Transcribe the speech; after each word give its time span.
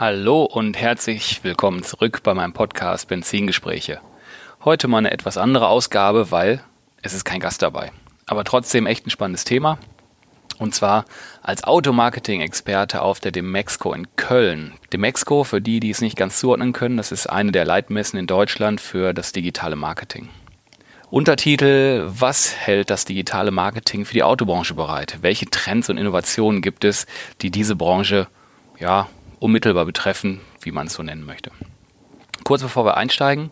Hallo 0.00 0.44
und 0.44 0.76
herzlich 0.76 1.42
willkommen 1.42 1.82
zurück 1.82 2.22
bei 2.22 2.32
meinem 2.32 2.52
Podcast 2.52 3.08
Benzingespräche. 3.08 3.98
Heute 4.64 4.86
mal 4.86 4.98
eine 4.98 5.10
etwas 5.10 5.36
andere 5.36 5.66
Ausgabe, 5.66 6.30
weil 6.30 6.62
es 7.02 7.14
ist 7.14 7.24
kein 7.24 7.40
Gast 7.40 7.62
dabei. 7.62 7.90
Aber 8.24 8.44
trotzdem 8.44 8.86
echt 8.86 9.08
ein 9.08 9.10
spannendes 9.10 9.42
Thema. 9.42 9.80
Und 10.60 10.72
zwar 10.72 11.04
als 11.42 11.64
Automarketing-Experte 11.64 13.02
auf 13.02 13.18
der 13.18 13.32
Demexco 13.32 13.92
in 13.92 14.06
Köln. 14.14 14.74
Demexco, 14.92 15.42
für 15.42 15.60
die, 15.60 15.80
die 15.80 15.90
es 15.90 16.00
nicht 16.00 16.16
ganz 16.16 16.38
zuordnen 16.38 16.72
können, 16.72 16.96
das 16.96 17.10
ist 17.10 17.26
eine 17.26 17.50
der 17.50 17.64
Leitmessen 17.64 18.20
in 18.20 18.28
Deutschland 18.28 18.80
für 18.80 19.12
das 19.12 19.32
digitale 19.32 19.74
Marketing. 19.74 20.28
Untertitel, 21.10 22.04
was 22.06 22.54
hält 22.54 22.90
das 22.90 23.04
digitale 23.04 23.50
Marketing 23.50 24.04
für 24.04 24.14
die 24.14 24.22
Autobranche 24.22 24.74
bereit? 24.74 25.18
Welche 25.22 25.46
Trends 25.46 25.90
und 25.90 25.98
Innovationen 25.98 26.62
gibt 26.62 26.84
es, 26.84 27.08
die 27.42 27.50
diese 27.50 27.74
Branche 27.74 28.28
ja, 28.78 29.08
unmittelbar 29.40 29.84
betreffen, 29.84 30.40
wie 30.60 30.72
man 30.72 30.86
es 30.86 30.94
so 30.94 31.02
nennen 31.02 31.24
möchte. 31.24 31.50
Kurz 32.44 32.62
bevor 32.62 32.84
wir 32.84 32.96
einsteigen, 32.96 33.50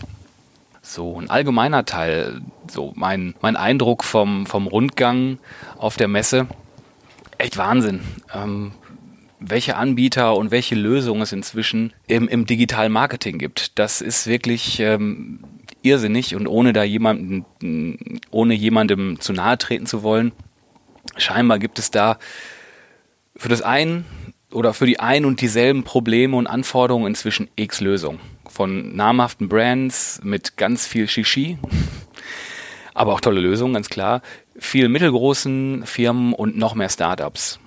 So, 0.80 1.20
ein 1.20 1.28
allgemeiner 1.28 1.84
Teil, 1.84 2.40
so 2.70 2.92
mein, 2.96 3.34
mein 3.42 3.56
Eindruck 3.56 4.04
vom, 4.04 4.46
vom 4.46 4.66
Rundgang 4.66 5.38
auf 5.76 5.96
der 5.96 6.08
Messe 6.08 6.46
echt 7.38 7.56
Wahnsinn. 7.56 8.00
Ähm, 8.34 8.72
welche 9.40 9.76
Anbieter 9.76 10.36
und 10.36 10.50
welche 10.50 10.74
Lösungen 10.74 11.22
es 11.22 11.32
inzwischen 11.32 11.92
im, 12.06 12.28
im 12.28 12.46
digitalen 12.46 12.92
Marketing 12.92 13.38
gibt. 13.38 13.78
Das 13.78 14.00
ist 14.00 14.26
wirklich 14.26 14.80
ähm, 14.80 15.40
irrsinnig 15.82 16.34
und 16.34 16.46
ohne 16.46 16.72
da 16.72 16.82
jemanden, 16.82 18.16
ohne 18.30 18.54
jemandem 18.54 19.20
zu 19.20 19.32
nahe 19.32 19.58
treten 19.58 19.86
zu 19.86 20.02
wollen, 20.02 20.32
scheinbar 21.16 21.58
gibt 21.58 21.78
es 21.78 21.90
da 21.90 22.18
für 23.36 23.48
das 23.48 23.62
ein 23.62 24.04
oder 24.50 24.74
für 24.74 24.86
die 24.86 24.98
ein 24.98 25.24
und 25.24 25.40
dieselben 25.40 25.84
Probleme 25.84 26.36
und 26.36 26.46
Anforderungen 26.46 27.06
inzwischen 27.06 27.48
X 27.54 27.80
Lösungen. 27.80 28.18
Von 28.48 28.96
namhaften 28.96 29.48
Brands 29.48 30.20
mit 30.24 30.56
ganz 30.56 30.86
viel 30.86 31.06
Shishi, 31.06 31.58
aber 32.98 33.12
auch 33.12 33.20
tolle 33.20 33.40
Lösungen, 33.40 33.74
ganz 33.74 33.88
klar, 33.88 34.22
viel 34.58 34.88
mittelgroßen 34.88 35.86
Firmen 35.86 36.32
und 36.32 36.56
noch 36.58 36.74
mehr 36.74 36.88
Startups. 36.88 37.60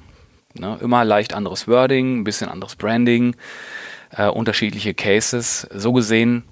Ne, 0.54 0.78
immer 0.82 1.06
leicht 1.06 1.34
anderes 1.34 1.70
Wording, 1.70 2.20
ein 2.20 2.24
bisschen 2.26 2.50
anderes 2.50 2.76
Branding, 2.76 3.38
äh, 4.10 4.28
unterschiedliche 4.28 4.94
Cases. 4.94 5.68
So 5.74 5.94
gesehen 5.94 6.44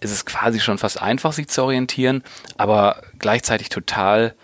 ist 0.00 0.10
es 0.10 0.26
quasi 0.26 0.58
schon 0.58 0.78
fast 0.78 1.00
einfach, 1.00 1.32
sich 1.32 1.46
zu 1.46 1.62
orientieren, 1.62 2.24
aber 2.56 3.02
gleichzeitig 3.20 3.68
total 3.68 4.34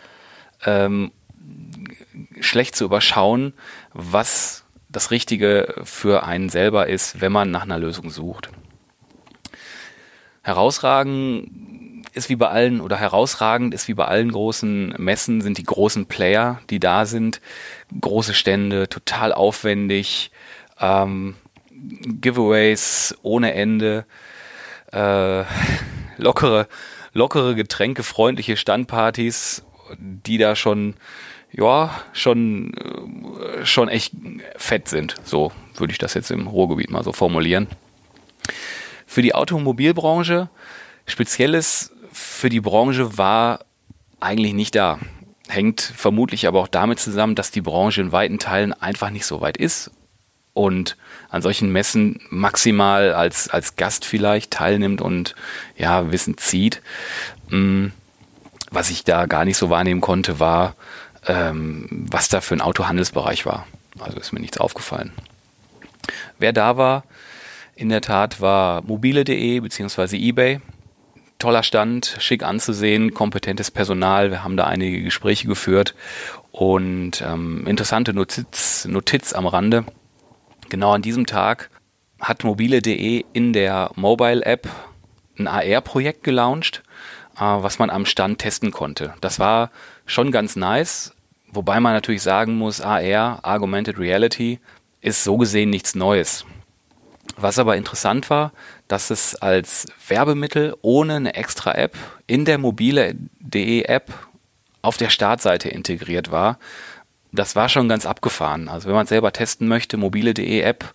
ähm, 0.64 1.10
schlecht 2.40 2.76
zu 2.76 2.84
überschauen, 2.84 3.54
was 3.92 4.64
das 4.88 5.10
Richtige 5.10 5.74
für 5.82 6.22
einen 6.22 6.48
selber 6.48 6.86
ist, 6.86 7.20
wenn 7.20 7.32
man 7.32 7.50
nach 7.50 7.62
einer 7.62 7.78
Lösung 7.80 8.10
sucht. 8.10 8.50
Herausragen 10.42 11.67
ist 12.18 12.28
wie 12.28 12.36
bei 12.36 12.48
allen 12.48 12.80
oder 12.80 12.96
herausragend 12.96 13.72
ist 13.72 13.88
wie 13.88 13.94
bei 13.94 14.04
allen 14.04 14.32
großen 14.32 14.94
Messen 14.98 15.40
sind 15.40 15.56
die 15.56 15.64
großen 15.64 16.06
Player, 16.06 16.60
die 16.68 16.80
da 16.80 17.06
sind. 17.06 17.40
Große 17.98 18.34
Stände, 18.34 18.88
total 18.88 19.32
aufwendig, 19.32 20.30
ähm, 20.80 21.36
Giveaways 21.70 23.16
ohne 23.22 23.54
Ende, 23.54 24.04
äh, 24.92 25.44
lockere, 26.18 26.68
lockere 27.12 27.54
Getränke, 27.54 28.02
freundliche 28.02 28.56
Standpartys, 28.56 29.64
die 29.98 30.38
da 30.38 30.56
schon, 30.56 30.94
ja, 31.52 32.02
schon, 32.12 32.74
äh, 32.74 33.64
schon 33.64 33.88
echt 33.88 34.12
fett 34.56 34.88
sind. 34.88 35.14
So 35.24 35.52
würde 35.76 35.92
ich 35.92 35.98
das 35.98 36.14
jetzt 36.14 36.30
im 36.30 36.46
Ruhrgebiet 36.48 36.90
mal 36.90 37.04
so 37.04 37.12
formulieren. 37.12 37.68
Für 39.06 39.22
die 39.22 39.34
Automobilbranche 39.34 40.50
Spezielles 41.08 41.90
für 42.12 42.48
die 42.48 42.60
Branche 42.60 43.18
war 43.18 43.60
eigentlich 44.20 44.54
nicht 44.54 44.74
da. 44.74 44.98
Hängt 45.48 45.80
vermutlich 45.80 46.46
aber 46.46 46.60
auch 46.60 46.68
damit 46.68 46.98
zusammen, 46.98 47.34
dass 47.34 47.50
die 47.50 47.60
Branche 47.60 48.00
in 48.00 48.12
weiten 48.12 48.38
Teilen 48.38 48.72
einfach 48.72 49.10
nicht 49.10 49.26
so 49.26 49.40
weit 49.40 49.56
ist 49.56 49.90
und 50.52 50.96
an 51.30 51.40
solchen 51.40 51.70
Messen 51.70 52.20
maximal 52.30 53.14
als, 53.14 53.48
als 53.48 53.76
Gast 53.76 54.04
vielleicht 54.04 54.50
teilnimmt 54.50 55.00
und 55.00 55.34
ja, 55.76 56.10
Wissen 56.10 56.36
zieht. 56.36 56.82
Mm, 57.48 57.88
was 58.70 58.90
ich 58.90 59.04
da 59.04 59.26
gar 59.26 59.44
nicht 59.44 59.56
so 59.56 59.70
wahrnehmen 59.70 60.00
konnte, 60.00 60.40
war, 60.40 60.74
ähm, 61.26 62.06
was 62.10 62.28
da 62.28 62.40
für 62.40 62.54
ein 62.54 62.60
Autohandelsbereich 62.60 63.46
war. 63.46 63.66
Also 63.98 64.18
ist 64.18 64.32
mir 64.32 64.40
nichts 64.40 64.58
aufgefallen. 64.58 65.12
Wer 66.38 66.52
da 66.52 66.76
war, 66.76 67.04
in 67.74 67.88
der 67.88 68.00
Tat 68.00 68.40
war 68.40 68.82
mobile.de 68.82 69.60
bzw. 69.60 70.16
eBay 70.16 70.60
toller 71.38 71.62
Stand, 71.62 72.16
schick 72.18 72.42
anzusehen, 72.42 73.14
kompetentes 73.14 73.70
Personal. 73.70 74.30
Wir 74.30 74.44
haben 74.44 74.56
da 74.56 74.64
einige 74.64 75.02
Gespräche 75.02 75.46
geführt 75.46 75.94
und 76.52 77.22
ähm, 77.22 77.66
interessante 77.66 78.12
Notiz, 78.12 78.86
Notiz 78.86 79.32
am 79.32 79.46
Rande. 79.46 79.84
Genau 80.68 80.92
an 80.92 81.02
diesem 81.02 81.26
Tag 81.26 81.70
hat 82.20 82.44
mobile.de 82.44 83.24
in 83.32 83.52
der 83.52 83.90
Mobile 83.94 84.44
App 84.44 84.68
ein 85.38 85.46
AR-Projekt 85.46 86.24
gelauncht, 86.24 86.82
äh, 87.36 87.40
was 87.40 87.78
man 87.78 87.90
am 87.90 88.06
Stand 88.06 88.40
testen 88.40 88.72
konnte. 88.72 89.14
Das 89.20 89.38
war 89.38 89.70
schon 90.06 90.32
ganz 90.32 90.56
nice, 90.56 91.14
wobei 91.52 91.78
man 91.80 91.92
natürlich 91.92 92.22
sagen 92.22 92.56
muss, 92.56 92.80
AR, 92.80 93.40
Augmented 93.42 93.98
Reality, 93.98 94.58
ist 95.00 95.22
so 95.22 95.36
gesehen 95.36 95.70
nichts 95.70 95.94
Neues. 95.94 96.44
Was 97.40 97.60
aber 97.60 97.76
interessant 97.76 98.30
war, 98.30 98.52
dass 98.88 99.10
es 99.10 99.36
als 99.36 99.86
Werbemittel 100.08 100.74
ohne 100.82 101.14
eine 101.14 101.34
extra 101.34 101.72
App 101.72 101.96
in 102.26 102.44
der 102.44 102.58
mobile.de 102.58 103.82
App 103.84 104.12
auf 104.82 104.96
der 104.96 105.08
Startseite 105.08 105.68
integriert 105.68 106.32
war. 106.32 106.58
Das 107.30 107.54
war 107.54 107.68
schon 107.68 107.88
ganz 107.88 108.06
abgefahren. 108.06 108.68
Also 108.68 108.88
wenn 108.88 108.96
man 108.96 109.06
selber 109.06 109.32
testen 109.32 109.68
möchte, 109.68 109.96
mobile.de 109.96 110.60
App 110.60 110.94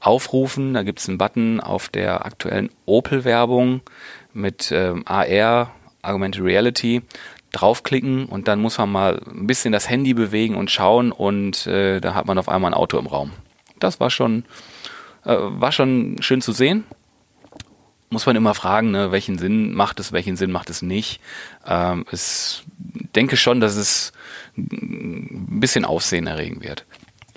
aufrufen, 0.00 0.74
da 0.74 0.82
gibt 0.82 0.98
es 0.98 1.08
einen 1.08 1.18
Button 1.18 1.60
auf 1.60 1.88
der 1.88 2.26
aktuellen 2.26 2.70
Opel-Werbung 2.86 3.82
mit 4.32 4.72
ähm, 4.72 5.04
AR, 5.06 5.70
Augmented 6.02 6.42
Reality, 6.42 7.02
draufklicken 7.52 8.26
und 8.26 8.48
dann 8.48 8.60
muss 8.60 8.78
man 8.78 8.90
mal 8.90 9.22
ein 9.26 9.46
bisschen 9.46 9.72
das 9.72 9.88
Handy 9.88 10.14
bewegen 10.14 10.56
und 10.56 10.70
schauen 10.70 11.12
und 11.12 11.66
äh, 11.68 12.00
da 12.00 12.14
hat 12.14 12.26
man 12.26 12.38
auf 12.38 12.48
einmal 12.48 12.72
ein 12.72 12.76
Auto 12.76 12.98
im 12.98 13.06
Raum. 13.06 13.32
Das 13.78 14.00
war 14.00 14.10
schon, 14.10 14.44
war 15.32 15.72
schon 15.72 16.16
schön 16.20 16.40
zu 16.40 16.52
sehen 16.52 16.84
muss 18.10 18.26
man 18.26 18.36
immer 18.36 18.54
fragen, 18.54 18.92
ne, 18.92 19.12
welchen 19.12 19.38
Sinn 19.38 19.74
macht 19.74 20.00
es, 20.00 20.12
welchen 20.12 20.36
Sinn 20.36 20.52
macht 20.52 20.70
es 20.70 20.82
nicht. 20.82 21.20
Ähm, 21.66 22.06
ich 22.10 22.62
denke 23.14 23.36
schon, 23.36 23.60
dass 23.60 23.76
es 23.76 24.12
ein 24.56 25.60
bisschen 25.60 25.84
Aufsehen 25.84 26.26
erregen 26.26 26.62
wird. 26.62 26.86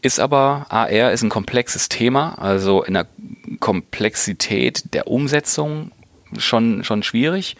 Ist 0.02 0.20
aber, 0.20 0.68
AR 0.70 1.12
ist 1.12 1.24
ein 1.24 1.30
komplexes 1.30 1.90
Thema, 1.90 2.36
also 2.40 2.84
in 2.84 2.94
der 2.94 3.08
Komplexität 3.60 4.94
der 4.94 5.08
Umsetzung 5.08 5.92
schon, 6.38 6.84
schon 6.84 7.04
schwierig. 7.04 7.58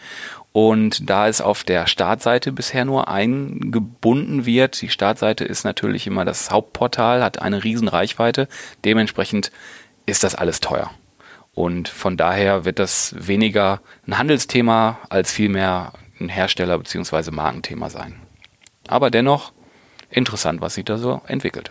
Und 0.52 1.08
da 1.08 1.28
es 1.28 1.40
auf 1.40 1.62
der 1.62 1.86
Startseite 1.86 2.50
bisher 2.50 2.84
nur 2.84 3.08
eingebunden 3.08 4.46
wird, 4.46 4.80
die 4.80 4.88
Startseite 4.88 5.44
ist 5.44 5.64
natürlich 5.64 6.08
immer 6.08 6.24
das 6.24 6.50
Hauptportal, 6.50 7.22
hat 7.22 7.40
eine 7.40 7.62
riesen 7.62 7.86
Reichweite, 7.86 8.48
dementsprechend 8.84 9.52
ist 10.06 10.24
das 10.24 10.34
alles 10.34 10.60
teuer. 10.60 10.90
Und 11.52 11.88
von 11.88 12.16
daher 12.16 12.64
wird 12.64 12.78
das 12.78 13.14
weniger 13.18 13.80
ein 14.06 14.18
Handelsthema 14.18 14.98
als 15.08 15.32
vielmehr 15.32 15.92
ein 16.20 16.28
Hersteller- 16.28 16.78
bzw. 16.78 17.30
Markenthema 17.30 17.90
sein. 17.90 18.14
Aber 18.88 19.10
dennoch 19.10 19.52
interessant, 20.10 20.60
was 20.60 20.74
sich 20.74 20.84
da 20.84 20.98
so 20.98 21.20
entwickelt. 21.26 21.70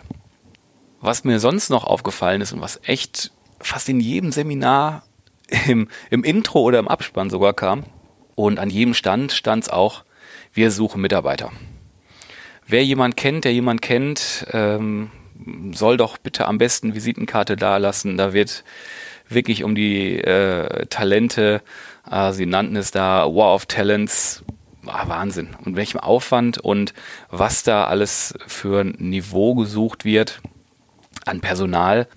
was 1.02 1.24
mir 1.24 1.40
sonst 1.40 1.70
noch 1.70 1.84
aufgefallen 1.84 2.42
ist 2.42 2.52
und 2.52 2.60
was 2.60 2.78
echt 2.84 3.30
fast 3.58 3.88
in 3.88 4.00
jedem 4.00 4.32
Seminar 4.32 5.02
im, 5.66 5.88
im 6.10 6.24
Intro 6.24 6.60
oder 6.60 6.78
im 6.78 6.88
Abspann 6.88 7.30
sogar 7.30 7.54
kam 7.54 7.84
und 8.34 8.58
an 8.58 8.68
jedem 8.68 8.92
Stand 8.92 9.32
stand 9.32 9.64
es 9.64 9.68
auch, 9.70 10.04
wir 10.52 10.70
suchen 10.70 11.00
Mitarbeiter. 11.00 11.52
Wer 12.66 12.84
jemand 12.84 13.16
kennt, 13.16 13.44
der 13.44 13.52
jemand 13.54 13.80
kennt, 13.82 14.46
ähm, 14.52 15.10
soll 15.72 15.96
doch 15.96 16.18
bitte 16.18 16.46
am 16.46 16.58
besten 16.58 16.94
Visitenkarte 16.94 17.56
dalassen. 17.56 18.16
Da 18.16 18.32
wird 18.32 18.64
wirklich 19.28 19.64
um 19.64 19.74
die 19.74 20.18
äh, 20.18 20.86
Talente, 20.86 21.62
äh, 22.10 22.32
sie 22.32 22.46
nannten 22.46 22.76
es 22.76 22.90
da 22.90 23.24
War 23.26 23.54
of 23.54 23.66
Talents, 23.66 24.42
ah, 24.86 25.08
Wahnsinn. 25.08 25.50
Und 25.64 25.76
welchem 25.76 26.00
Aufwand 26.00 26.58
und 26.58 26.94
was 27.30 27.62
da 27.62 27.84
alles 27.84 28.34
für 28.46 28.82
ein 28.82 28.96
Niveau 28.98 29.54
gesucht 29.54 30.04
wird 30.04 30.40
an 31.26 31.40
Personal, 31.40 32.08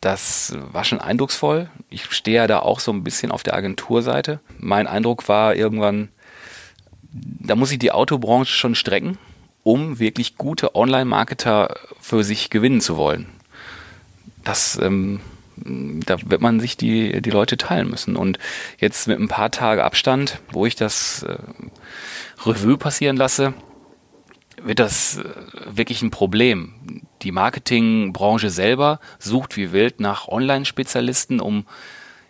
das 0.00 0.56
war 0.72 0.82
schon 0.82 1.00
eindrucksvoll. 1.00 1.70
Ich 1.88 2.10
stehe 2.10 2.38
ja 2.38 2.46
da 2.48 2.58
auch 2.58 2.80
so 2.80 2.92
ein 2.92 3.04
bisschen 3.04 3.30
auf 3.30 3.44
der 3.44 3.54
Agenturseite. 3.54 4.40
Mein 4.58 4.88
Eindruck 4.88 5.28
war 5.28 5.54
irgendwann, 5.54 6.08
da 7.12 7.54
muss 7.54 7.70
ich 7.70 7.78
die 7.78 7.92
Autobranche 7.92 8.52
schon 8.52 8.74
strecken 8.74 9.18
um 9.62 9.98
wirklich 9.98 10.36
gute 10.36 10.74
Online-Marketer 10.74 11.76
für 12.00 12.24
sich 12.24 12.50
gewinnen 12.50 12.80
zu 12.80 12.96
wollen. 12.96 13.26
Das, 14.44 14.78
ähm, 14.80 15.20
da 15.56 16.16
wird 16.24 16.40
man 16.40 16.58
sich 16.58 16.76
die, 16.76 17.22
die 17.22 17.30
Leute 17.30 17.56
teilen 17.56 17.88
müssen. 17.88 18.16
Und 18.16 18.38
jetzt 18.78 19.06
mit 19.06 19.20
ein 19.20 19.28
paar 19.28 19.50
Tage 19.50 19.84
Abstand, 19.84 20.40
wo 20.50 20.66
ich 20.66 20.74
das 20.74 21.22
äh, 21.22 21.36
Revue 22.44 22.76
passieren 22.76 23.16
lasse, 23.16 23.54
wird 24.60 24.78
das 24.78 25.18
äh, 25.18 25.24
wirklich 25.66 26.02
ein 26.02 26.10
Problem. 26.10 27.02
Die 27.22 27.32
Marketingbranche 27.32 28.50
selber 28.50 29.00
sucht 29.18 29.56
wie 29.56 29.72
wild 29.72 30.00
nach 30.00 30.28
Online-Spezialisten, 30.28 31.40
um 31.40 31.66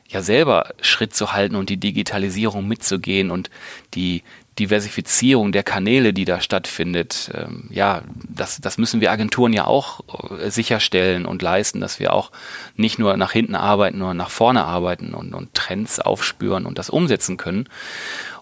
ja 0.08 0.20
selber 0.20 0.74
Schritt 0.82 1.14
zu 1.14 1.32
halten 1.32 1.56
und 1.56 1.70
die 1.70 1.78
Digitalisierung 1.78 2.68
mitzugehen 2.68 3.30
und 3.30 3.48
die 3.94 4.22
Diversifizierung 4.58 5.52
der 5.52 5.62
Kanäle, 5.62 6.12
die 6.12 6.26
da 6.26 6.40
stattfindet, 6.40 7.30
ähm, 7.34 7.68
ja, 7.70 8.02
das, 8.28 8.60
das 8.60 8.76
müssen 8.76 9.00
wir 9.00 9.10
Agenturen 9.10 9.52
ja 9.52 9.66
auch 9.66 10.00
äh, 10.38 10.50
sicherstellen 10.50 11.24
und 11.24 11.40
leisten, 11.40 11.80
dass 11.80 12.00
wir 12.00 12.12
auch 12.12 12.30
nicht 12.76 12.98
nur 12.98 13.16
nach 13.16 13.32
hinten 13.32 13.54
arbeiten, 13.54 13.98
sondern 13.98 14.18
nach 14.18 14.30
vorne 14.30 14.64
arbeiten 14.64 15.14
und, 15.14 15.32
und 15.34 15.54
Trends 15.54 16.00
aufspüren 16.00 16.66
und 16.66 16.78
das 16.78 16.90
umsetzen 16.90 17.38
können 17.38 17.66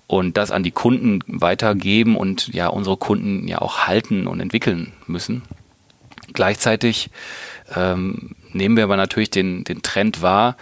und 0.08 0.36
das 0.36 0.50
an 0.50 0.64
die 0.64 0.72
Kunden 0.72 1.20
weitergeben 1.28 2.16
und 2.16 2.48
ja 2.48 2.66
unsere 2.66 2.96
Kunden 2.96 3.46
ja 3.46 3.60
auch 3.60 3.86
halten 3.86 4.26
und 4.26 4.40
entwickeln 4.40 4.92
müssen. 5.06 5.42
Gleichzeitig 6.32 7.10
ähm, 7.76 8.34
nehmen 8.52 8.76
wir 8.76 8.84
aber 8.84 8.96
natürlich 8.96 9.30
den, 9.30 9.62
den 9.62 9.82
Trend 9.82 10.22
wahr, 10.22 10.56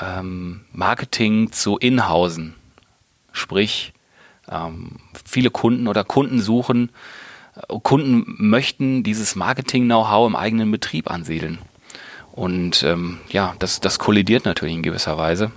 ähm, 0.00 0.62
Marketing 0.72 1.52
zu 1.52 1.78
inhausen. 1.78 2.54
Sprich, 3.30 3.92
ähm, 4.52 4.96
viele 5.24 5.50
Kunden 5.50 5.88
oder 5.88 6.04
Kunden 6.04 6.40
suchen, 6.40 6.90
äh, 7.56 7.78
Kunden 7.82 8.24
möchten 8.38 9.02
dieses 9.02 9.36
Marketing-Know-how 9.36 10.28
im 10.28 10.36
eigenen 10.36 10.70
Betrieb 10.70 11.10
ansiedeln. 11.10 11.58
Und 12.32 12.82
ähm, 12.82 13.18
ja, 13.28 13.54
das, 13.58 13.80
das 13.80 13.98
kollidiert 13.98 14.44
natürlich 14.44 14.74
in 14.74 14.82
gewisser 14.82 15.18
Weise. 15.18 15.50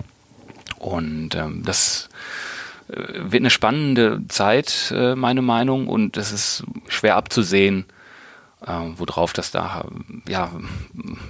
Und 0.79 1.35
ähm, 1.35 1.63
das 1.65 2.09
äh, 2.89 2.95
wird 2.95 3.41
eine 3.41 3.49
spannende 3.49 4.21
Zeit, 4.27 4.93
äh, 4.95 5.15
meine 5.15 5.41
Meinung, 5.41 5.87
und 5.87 6.17
es 6.17 6.31
ist 6.31 6.63
schwer 6.87 7.15
abzusehen, 7.15 7.85
worauf 8.67 9.31
das 9.33 9.51
da, 9.51 9.85
ja, 10.27 10.49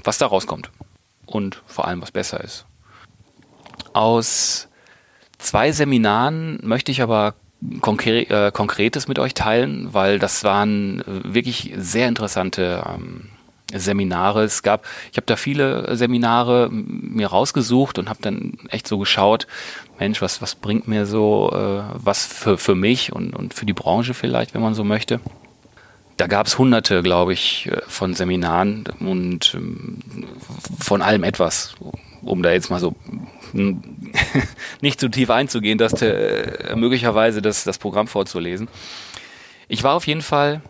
was 0.05 0.19
da 0.19 0.27
rauskommt. 0.27 0.69
Und 1.25 1.61
vor 1.65 1.85
allem, 1.85 2.01
was 2.01 2.11
besser 2.11 2.41
ist. 2.41 2.65
Aus 3.91 4.69
zwei 5.37 5.73
Seminaren 5.73 6.59
möchte 6.63 6.93
ich 6.93 7.01
aber 7.01 7.33
Konkre 7.81 8.21
äh, 8.23 8.51
Konkretes 8.51 9.07
mit 9.07 9.19
euch 9.19 9.33
teilen, 9.33 9.93
weil 9.93 10.19
das 10.19 10.43
waren 10.43 11.01
äh, 11.01 11.33
wirklich 11.33 11.73
sehr 11.77 12.07
interessante 12.07 12.83
ähm, 12.87 13.29
Seminare. 13.73 14.43
Es 14.43 14.63
gab, 14.63 14.85
ich 15.11 15.17
habe 15.17 15.25
da 15.25 15.35
viele 15.35 15.95
Seminare 15.95 16.69
mir 16.71 17.27
rausgesucht 17.27 17.97
und 17.99 18.09
habe 18.09 18.19
dann 18.21 18.57
echt 18.69 18.87
so 18.87 18.97
geschaut, 18.97 19.47
Mensch, 19.99 20.21
was, 20.21 20.41
was 20.41 20.55
bringt 20.55 20.87
mir 20.87 21.05
so 21.05 21.51
äh, 21.53 21.83
was 21.95 22.25
für, 22.25 22.57
für 22.57 22.75
mich 22.75 23.13
und, 23.13 23.35
und 23.35 23.53
für 23.53 23.65
die 23.65 23.73
Branche 23.73 24.13
vielleicht, 24.13 24.53
wenn 24.53 24.61
man 24.61 24.73
so 24.73 24.83
möchte. 24.83 25.19
Da 26.17 26.27
gab 26.27 26.47
es 26.47 26.57
hunderte, 26.57 27.03
glaube 27.03 27.33
ich, 27.33 27.67
äh, 27.67 27.81
von 27.87 28.13
Seminaren 28.13 28.85
und 28.99 29.53
ähm, 29.55 29.99
von 30.79 31.01
allem 31.01 31.23
etwas, 31.23 31.75
um 32.21 32.43
da 32.43 32.51
jetzt 32.51 32.69
mal 32.69 32.79
so 32.79 32.95
nicht 34.81 34.99
zu 34.99 35.09
tief 35.09 35.29
einzugehen, 35.29 35.77
dass 35.77 36.01
äh, 36.01 36.75
möglicherweise 36.75 37.41
das, 37.41 37.63
das 37.63 37.77
Programm 37.77 38.07
vorzulesen. 38.07 38.67
Ich 39.67 39.83
war 39.83 39.95
auf 39.95 40.07
jeden 40.07 40.21
Fall 40.21 40.61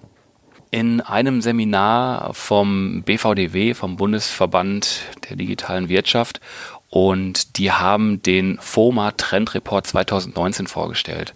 in 0.72 1.02
einem 1.02 1.42
Seminar 1.42 2.34
vom 2.34 3.04
BVDW, 3.04 3.74
vom 3.74 3.98
Bundesverband 3.98 5.04
der 5.30 5.38
digitalen 5.38 5.90
Wirtschaft, 5.90 6.42
und 6.90 7.58
die 7.58 7.72
haben 7.72 8.22
den 8.22 8.58
FOMA 8.60 9.12
Trend 9.12 9.54
Report 9.54 9.86
2019 9.86 10.68
vorgestellt. 10.68 11.34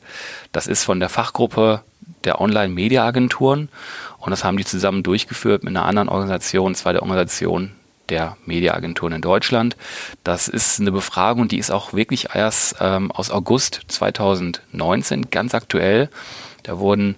Das 0.52 0.68
ist 0.68 0.84
von 0.84 1.00
der 1.00 1.10
Fachgruppe 1.10 1.84
der 2.24 2.40
Online-Media-Agenturen 2.40 3.70
und 4.20 4.31
das 4.31 4.44
haben 4.44 4.58
die 4.58 4.66
zusammen 4.66 5.04
durchgeführt 5.04 5.64
mit 5.64 5.76
einer 5.76 5.86
anderen 5.86 6.10
Organisation, 6.10 6.76
zwar 6.76 6.94
der 6.94 7.02
Organisation 7.02 7.72
der 8.09 8.38
Mediaagenturen 8.45 9.13
in 9.13 9.21
Deutschland. 9.21 9.77
Das 10.23 10.47
ist 10.47 10.79
eine 10.79 10.91
Befragung, 10.91 11.47
die 11.47 11.57
ist 11.57 11.71
auch 11.71 11.94
wirklich 11.94 12.29
erst 12.33 12.75
ähm, 12.79 13.11
aus 13.11 13.31
August 13.31 13.81
2019 13.88 15.29
ganz 15.29 15.53
aktuell. 15.53 16.09
Da 16.63 16.79
wurden 16.79 17.15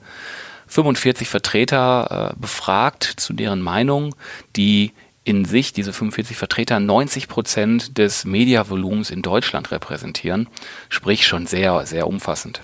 45 0.67 1.27
Vertreter 1.27 2.31
äh, 2.33 2.39
befragt 2.39 3.03
zu 3.03 3.33
deren 3.33 3.61
Meinung, 3.61 4.15
die 4.55 4.93
in 5.23 5.45
sich, 5.45 5.73
diese 5.73 5.93
45 5.93 6.35
Vertreter, 6.35 6.79
90 6.79 7.27
Prozent 7.27 7.97
des 7.97 8.25
Mediavolumens 8.25 9.11
in 9.11 9.21
Deutschland 9.21 9.71
repräsentieren, 9.71 10.47
sprich 10.89 11.27
schon 11.27 11.45
sehr, 11.45 11.85
sehr 11.85 12.07
umfassend. 12.07 12.61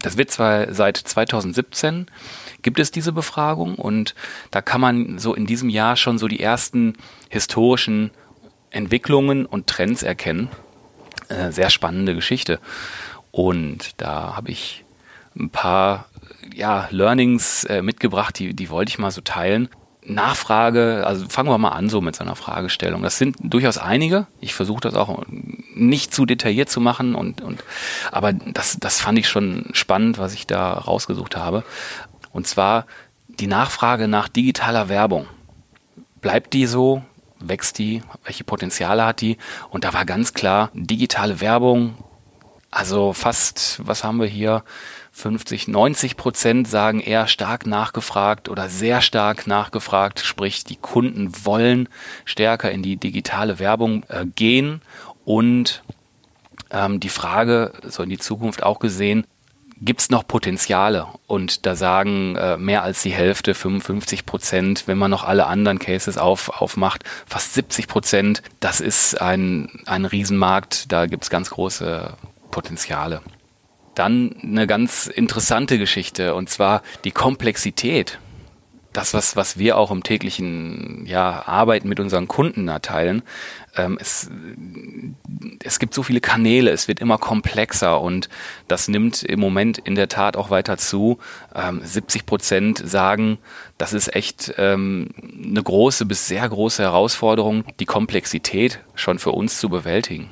Das 0.00 0.16
wird 0.16 0.30
zwar 0.30 0.72
seit 0.74 0.96
2017 0.96 2.06
gibt 2.62 2.78
es 2.78 2.90
diese 2.90 3.12
Befragung 3.12 3.76
und 3.76 4.14
da 4.50 4.62
kann 4.62 4.80
man 4.80 5.18
so 5.18 5.34
in 5.34 5.46
diesem 5.46 5.68
Jahr 5.68 5.96
schon 5.96 6.18
so 6.18 6.28
die 6.28 6.40
ersten 6.40 6.94
historischen 7.28 8.10
Entwicklungen 8.70 9.46
und 9.46 9.66
Trends 9.66 10.02
erkennen. 10.02 10.48
Äh, 11.28 11.50
sehr 11.52 11.70
spannende 11.70 12.14
Geschichte. 12.14 12.60
Und 13.30 14.00
da 14.00 14.36
habe 14.36 14.50
ich 14.50 14.84
ein 15.36 15.50
paar 15.50 16.06
ja, 16.54 16.88
Learnings 16.90 17.64
äh, 17.64 17.82
mitgebracht, 17.82 18.38
die, 18.38 18.54
die 18.54 18.70
wollte 18.70 18.90
ich 18.90 18.98
mal 18.98 19.10
so 19.10 19.20
teilen. 19.20 19.68
Nachfrage, 20.08 21.04
also 21.06 21.28
fangen 21.28 21.50
wir 21.50 21.58
mal 21.58 21.70
an 21.70 21.88
so 21.88 22.00
mit 22.00 22.16
so 22.16 22.24
einer 22.24 22.36
Fragestellung. 22.36 23.02
Das 23.02 23.18
sind 23.18 23.36
durchaus 23.40 23.78
einige. 23.78 24.26
Ich 24.40 24.54
versuche 24.54 24.80
das 24.80 24.94
auch 24.94 25.24
nicht 25.74 26.14
zu 26.14 26.26
detailliert 26.26 26.70
zu 26.70 26.80
machen 26.80 27.14
und, 27.14 27.40
und 27.40 27.62
aber 28.10 28.32
das, 28.32 28.78
das 28.80 29.00
fand 29.00 29.18
ich 29.18 29.28
schon 29.28 29.66
spannend, 29.72 30.18
was 30.18 30.34
ich 30.34 30.46
da 30.46 30.72
rausgesucht 30.72 31.36
habe. 31.36 31.62
Und 32.32 32.46
zwar 32.46 32.86
die 33.28 33.46
Nachfrage 33.46 34.08
nach 34.08 34.28
digitaler 34.28 34.88
Werbung. 34.88 35.26
Bleibt 36.20 36.54
die 36.54 36.66
so? 36.66 37.02
Wächst 37.40 37.78
die? 37.78 38.02
Welche 38.24 38.44
Potenziale 38.44 39.04
hat 39.04 39.20
die? 39.20 39.36
Und 39.70 39.84
da 39.84 39.92
war 39.92 40.04
ganz 40.04 40.34
klar, 40.34 40.70
digitale 40.74 41.40
Werbung, 41.40 41.94
also 42.70 43.12
fast, 43.12 43.80
was 43.86 44.04
haben 44.04 44.20
wir 44.20 44.26
hier? 44.26 44.64
50, 45.18 45.66
90 45.66 46.16
Prozent 46.16 46.68
sagen 46.68 47.00
eher 47.00 47.26
stark 47.26 47.66
nachgefragt 47.66 48.48
oder 48.48 48.68
sehr 48.68 49.00
stark 49.00 49.48
nachgefragt, 49.48 50.20
sprich 50.20 50.62
die 50.62 50.76
Kunden 50.76 51.32
wollen 51.44 51.88
stärker 52.24 52.70
in 52.70 52.82
die 52.82 52.96
digitale 52.96 53.58
Werbung 53.58 54.04
äh, 54.08 54.26
gehen. 54.26 54.80
Und 55.24 55.82
ähm, 56.70 57.00
die 57.00 57.08
Frage, 57.08 57.72
so 57.82 58.04
in 58.04 58.10
die 58.10 58.18
Zukunft 58.18 58.62
auch 58.62 58.78
gesehen, 58.78 59.26
gibt 59.80 60.02
es 60.02 60.10
noch 60.10 60.24
Potenziale? 60.26 61.08
Und 61.26 61.66
da 61.66 61.74
sagen 61.74 62.36
äh, 62.36 62.56
mehr 62.56 62.84
als 62.84 63.02
die 63.02 63.10
Hälfte, 63.10 63.54
55 63.54 64.24
Prozent, 64.24 64.84
wenn 64.86 64.98
man 64.98 65.10
noch 65.10 65.24
alle 65.24 65.46
anderen 65.46 65.80
Cases 65.80 66.16
auf, 66.16 66.60
aufmacht, 66.60 67.02
fast 67.26 67.54
70 67.54 67.88
Prozent, 67.88 68.42
das 68.60 68.80
ist 68.80 69.20
ein, 69.20 69.80
ein 69.86 70.04
Riesenmarkt, 70.04 70.92
da 70.92 71.06
gibt 71.06 71.24
es 71.24 71.30
ganz 71.30 71.50
große 71.50 72.12
Potenziale. 72.52 73.20
Dann 73.98 74.34
eine 74.42 74.66
ganz 74.66 75.06
interessante 75.06 75.78
Geschichte 75.78 76.34
und 76.34 76.48
zwar 76.48 76.82
die 77.04 77.10
Komplexität 77.10 78.18
das, 78.92 79.14
was, 79.14 79.36
was 79.36 79.58
wir 79.58 79.76
auch 79.76 79.90
im 79.90 80.02
täglichen 80.02 81.04
ja, 81.06 81.46
Arbeiten 81.46 81.88
mit 81.88 82.00
unseren 82.00 82.26
Kunden 82.26 82.68
erteilen, 82.68 83.22
ähm, 83.76 83.98
es, 84.00 84.30
es 85.62 85.78
gibt 85.78 85.94
so 85.94 86.02
viele 86.02 86.20
Kanäle, 86.20 86.70
es 86.70 86.88
wird 86.88 87.00
immer 87.00 87.18
komplexer 87.18 88.00
und 88.00 88.28
das 88.66 88.88
nimmt 88.88 89.22
im 89.22 89.40
Moment 89.40 89.78
in 89.78 89.94
der 89.94 90.08
Tat 90.08 90.36
auch 90.36 90.50
weiter 90.50 90.78
zu. 90.78 91.18
Ähm, 91.54 91.80
70 91.82 92.26
Prozent 92.26 92.82
sagen, 92.84 93.38
das 93.76 93.92
ist 93.92 94.14
echt 94.14 94.54
ähm, 94.56 95.10
eine 95.44 95.62
große 95.62 96.06
bis 96.06 96.26
sehr 96.26 96.48
große 96.48 96.82
Herausforderung, 96.82 97.64
die 97.78 97.86
Komplexität 97.86 98.80
schon 98.94 99.18
für 99.18 99.32
uns 99.32 99.60
zu 99.60 99.68
bewältigen. 99.68 100.28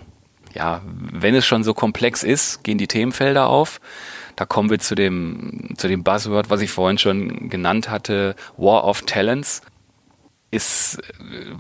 Ja, 0.57 0.81
wenn 0.87 1.35
es 1.35 1.45
schon 1.45 1.65
so 1.65 1.75
komplex 1.75 2.23
ist, 2.23 2.65
gehen 2.65 2.79
die 2.79 2.87
Themenfelder 2.87 3.47
auf. 3.49 3.81
Da 4.37 4.47
kommen 4.47 4.71
wir 4.71 4.79
zu 4.79 4.95
dem, 4.95 5.75
zu 5.77 5.87
dem 5.87 6.03
Buzzword, 6.03 6.49
was 6.49 6.63
ich 6.63 6.71
vorhin 6.71 6.99
schon 6.99 7.51
genannt 7.51 7.91
hatte, 7.91 8.35
War 8.57 8.85
of 8.85 9.03
Talents. 9.03 9.61
Ist, 10.51 10.99
äh, 11.19 11.53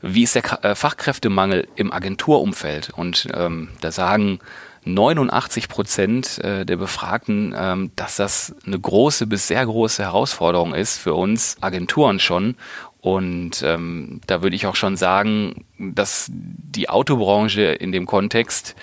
wie 0.00 0.22
ist 0.22 0.34
der 0.34 0.64
äh, 0.64 0.74
Fachkräftemangel 0.74 1.68
im 1.76 1.92
Agenturumfeld? 1.92 2.90
Und 2.90 3.28
ähm, 3.34 3.68
da 3.82 3.90
sagen 3.90 4.38
89 4.84 5.68
Prozent 5.68 6.38
äh, 6.38 6.64
der 6.64 6.76
Befragten, 6.76 7.54
ähm, 7.56 7.90
dass 7.96 8.16
das 8.16 8.54
eine 8.66 8.80
große 8.80 9.26
bis 9.26 9.46
sehr 9.46 9.64
große 9.64 10.02
Herausforderung 10.02 10.74
ist 10.74 10.98
für 10.98 11.14
uns 11.14 11.56
Agenturen 11.60 12.18
schon. 12.18 12.56
Und 13.02 13.62
ähm, 13.64 14.20
da 14.28 14.42
würde 14.42 14.54
ich 14.54 14.66
auch 14.66 14.76
schon 14.76 14.96
sagen, 14.96 15.64
dass 15.76 16.30
die 16.30 16.88
Autobranche 16.88 17.62
in 17.62 17.90
dem 17.90 18.06
Kontext 18.06 18.76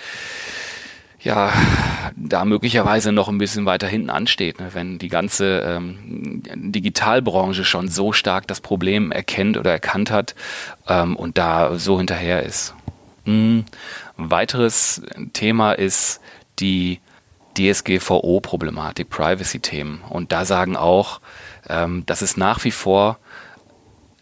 ja, 1.21 1.53
da 2.17 2.43
möglicherweise 2.43 3.13
noch 3.13 3.29
ein 3.29 3.37
bisschen 3.37 3.65
weiter 3.65 3.87
hinten 3.87 4.09
ansteht, 4.09 4.59
ne? 4.59 4.69
wenn 4.73 4.99
die 4.99 5.07
ganze 5.07 5.61
ähm, 5.61 6.43
Digitalbranche 6.53 7.63
schon 7.63 7.87
so 7.87 8.11
stark 8.11 8.45
das 8.47 8.59
Problem 8.59 9.11
erkennt 9.11 9.57
oder 9.57 9.71
erkannt 9.71 10.11
hat 10.11 10.35
ähm, 10.87 11.15
und 11.15 11.37
da 11.37 11.77
so 11.77 11.97
hinterher 11.97 12.43
ist. 12.43 12.73
Ein 13.25 13.65
weiteres 14.17 15.01
Thema 15.31 15.73
ist 15.73 16.19
die 16.59 16.99
DSGVO-Problematik, 17.57 19.09
Privacy-Themen. 19.09 20.01
Und 20.09 20.33
da 20.33 20.43
sagen 20.43 20.75
auch, 20.75 21.21
ähm, 21.67 22.03
das 22.05 22.21
ist 22.21 22.37
nach 22.37 22.63
wie 22.65 22.71
vor 22.71 23.17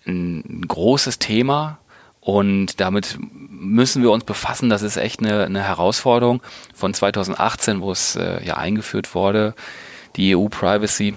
ein 0.08 0.66
großes 0.68 1.20
Thema 1.20 1.80
und 2.22 2.80
damit 2.82 3.18
müssen 3.20 4.02
wir 4.04 4.12
uns 4.12 4.24
befassen. 4.24 4.70
Das 4.70 4.82
ist 4.82 4.98
echt 4.98 5.22
eine, 5.22 5.46
eine 5.46 5.64
Herausforderung 5.64 6.42
von 6.74 6.94
2018, 6.94 7.82
wo 7.82 7.92
es 7.92 8.16
äh, 8.16 8.44
ja 8.46 8.58
eingeführt 8.58 9.16
wurde, 9.16 9.54
die 10.16 10.36
EU-Privacy. 10.36 11.14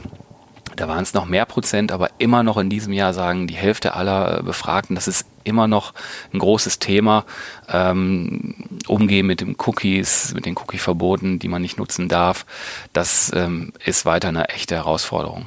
Da 0.76 0.88
waren 0.88 1.02
es 1.02 1.12
noch 1.12 1.26
mehr 1.26 1.46
Prozent, 1.46 1.90
aber 1.92 2.10
immer 2.18 2.42
noch 2.42 2.56
in 2.56 2.70
diesem 2.70 2.92
Jahr 2.92 3.12
sagen 3.12 3.46
die 3.46 3.56
Hälfte 3.56 3.94
aller 3.94 4.42
Befragten, 4.42 4.94
das 4.94 5.08
ist 5.08 5.26
immer 5.42 5.66
noch 5.66 5.94
ein 6.32 6.38
großes 6.38 6.78
Thema. 6.78 7.24
Ähm, 7.68 8.54
umgehen 8.86 9.26
mit 9.26 9.40
den 9.40 9.56
Cookies, 9.58 10.32
mit 10.32 10.46
den 10.46 10.56
Cookie-Verboten, 10.56 11.38
die 11.38 11.48
man 11.48 11.60
nicht 11.60 11.78
nutzen 11.78 12.08
darf, 12.08 12.46
das 12.92 13.32
ähm, 13.34 13.72
ist 13.84 14.06
weiter 14.06 14.28
eine 14.28 14.48
echte 14.48 14.76
Herausforderung. 14.76 15.46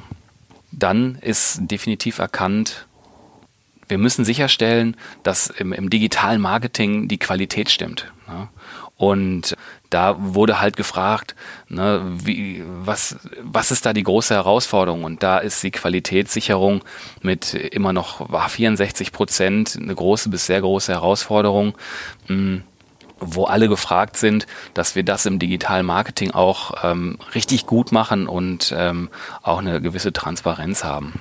Dann 0.72 1.16
ist 1.20 1.60
definitiv 1.62 2.18
erkannt, 2.18 2.86
wir 3.94 3.98
müssen 3.98 4.24
sicherstellen, 4.24 4.96
dass 5.22 5.46
im, 5.46 5.72
im 5.72 5.88
digitalen 5.88 6.40
Marketing 6.40 7.06
die 7.06 7.18
Qualität 7.18 7.70
stimmt. 7.70 8.12
Ne? 8.26 8.48
Und 8.96 9.56
da 9.88 10.16
wurde 10.18 10.60
halt 10.60 10.76
gefragt, 10.76 11.36
ne, 11.68 12.02
wie, 12.04 12.64
was, 12.66 13.16
was 13.40 13.70
ist 13.70 13.86
da 13.86 13.92
die 13.92 14.02
große 14.02 14.34
Herausforderung? 14.34 15.04
Und 15.04 15.22
da 15.22 15.38
ist 15.38 15.62
die 15.62 15.70
Qualitätssicherung 15.70 16.82
mit 17.22 17.54
immer 17.54 17.92
noch 17.92 18.50
64 18.50 19.12
Prozent 19.12 19.78
eine 19.80 19.94
große 19.94 20.28
bis 20.28 20.46
sehr 20.46 20.60
große 20.60 20.92
Herausforderung, 20.92 21.74
hm, 22.26 22.64
wo 23.20 23.44
alle 23.44 23.68
gefragt 23.68 24.16
sind, 24.16 24.48
dass 24.74 24.96
wir 24.96 25.04
das 25.04 25.24
im 25.24 25.38
digitalen 25.38 25.86
Marketing 25.86 26.32
auch 26.32 26.72
ähm, 26.82 27.18
richtig 27.36 27.66
gut 27.66 27.92
machen 27.92 28.26
und 28.26 28.74
ähm, 28.76 29.08
auch 29.42 29.58
eine 29.58 29.80
gewisse 29.80 30.12
Transparenz 30.12 30.82
haben 30.82 31.20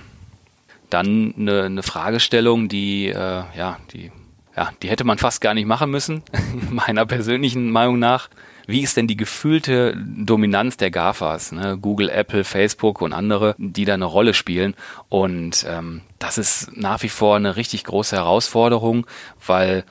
dann 0.93 1.33
eine, 1.37 1.63
eine 1.63 1.83
Fragestellung, 1.83 2.69
die, 2.69 3.07
äh, 3.07 3.43
ja, 3.57 3.77
die, 3.91 4.11
ja, 4.55 4.69
die 4.81 4.89
hätte 4.89 5.03
man 5.03 5.17
fast 5.17 5.41
gar 5.41 5.53
nicht 5.53 5.65
machen 5.65 5.89
müssen, 5.89 6.23
meiner 6.69 7.05
persönlichen 7.05 7.71
Meinung 7.71 7.99
nach. 7.99 8.29
Wie 8.65 8.81
ist 8.81 8.95
denn 8.95 9.07
die 9.07 9.17
gefühlte 9.17 9.97
Dominanz 9.97 10.77
der 10.77 10.89
GAFAs, 10.89 11.51
ne? 11.51 11.77
Google, 11.77 12.09
Apple, 12.09 12.45
Facebook 12.45 13.01
und 13.01 13.11
andere, 13.11 13.55
die 13.57 13.83
da 13.83 13.95
eine 13.95 14.05
Rolle 14.05 14.33
spielen? 14.33 14.75
Und 15.09 15.65
ähm, 15.67 16.01
das 16.17 16.37
ist 16.37 16.77
nach 16.77 17.03
wie 17.03 17.09
vor 17.09 17.35
eine 17.35 17.57
richtig 17.57 17.83
große 17.83 18.15
Herausforderung, 18.15 19.05
weil 19.45 19.83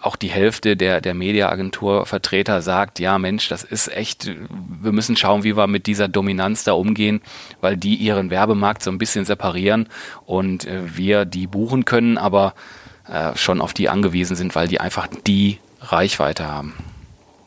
auch 0.00 0.16
die 0.16 0.28
Hälfte 0.28 0.76
der, 0.76 1.00
der 1.00 1.14
Mediaagenturvertreter 1.14 2.62
sagt, 2.62 2.98
ja 2.98 3.18
Mensch, 3.18 3.48
das 3.48 3.64
ist 3.64 3.88
echt, 3.88 4.30
wir 4.80 4.92
müssen 4.92 5.16
schauen, 5.16 5.44
wie 5.44 5.56
wir 5.56 5.66
mit 5.66 5.86
dieser 5.86 6.08
Dominanz 6.08 6.64
da 6.64 6.72
umgehen, 6.72 7.20
weil 7.60 7.76
die 7.76 7.96
ihren 7.96 8.30
Werbemarkt 8.30 8.82
so 8.82 8.90
ein 8.90 8.98
bisschen 8.98 9.24
separieren 9.24 9.88
und 10.24 10.66
äh, 10.66 10.96
wir 10.96 11.24
die 11.24 11.46
buchen 11.46 11.84
können, 11.84 12.18
aber 12.18 12.54
äh, 13.08 13.36
schon 13.36 13.60
auf 13.60 13.74
die 13.74 13.88
angewiesen 13.88 14.36
sind, 14.36 14.54
weil 14.54 14.68
die 14.68 14.80
einfach 14.80 15.08
die 15.26 15.58
Reichweite 15.80 16.46
haben. 16.46 16.74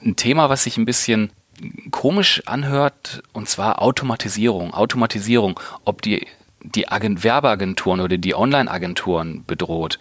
Ein 0.04 0.16
Thema, 0.16 0.50
was 0.50 0.64
sich 0.64 0.78
ein 0.78 0.86
bisschen 0.86 1.32
komisch 1.92 2.44
anhört, 2.46 3.24
und 3.34 3.50
zwar 3.50 3.82
Automatisierung. 3.82 4.74
Automatisierung, 4.74 5.60
ob 5.84 6.02
die 6.02 6.26
die 6.62 6.90
Agent 6.90 7.24
Werbeagenturen 7.24 8.02
oder 8.02 8.18
die 8.18 8.36
Online-Agenturen 8.36 9.44
bedroht. 9.46 10.00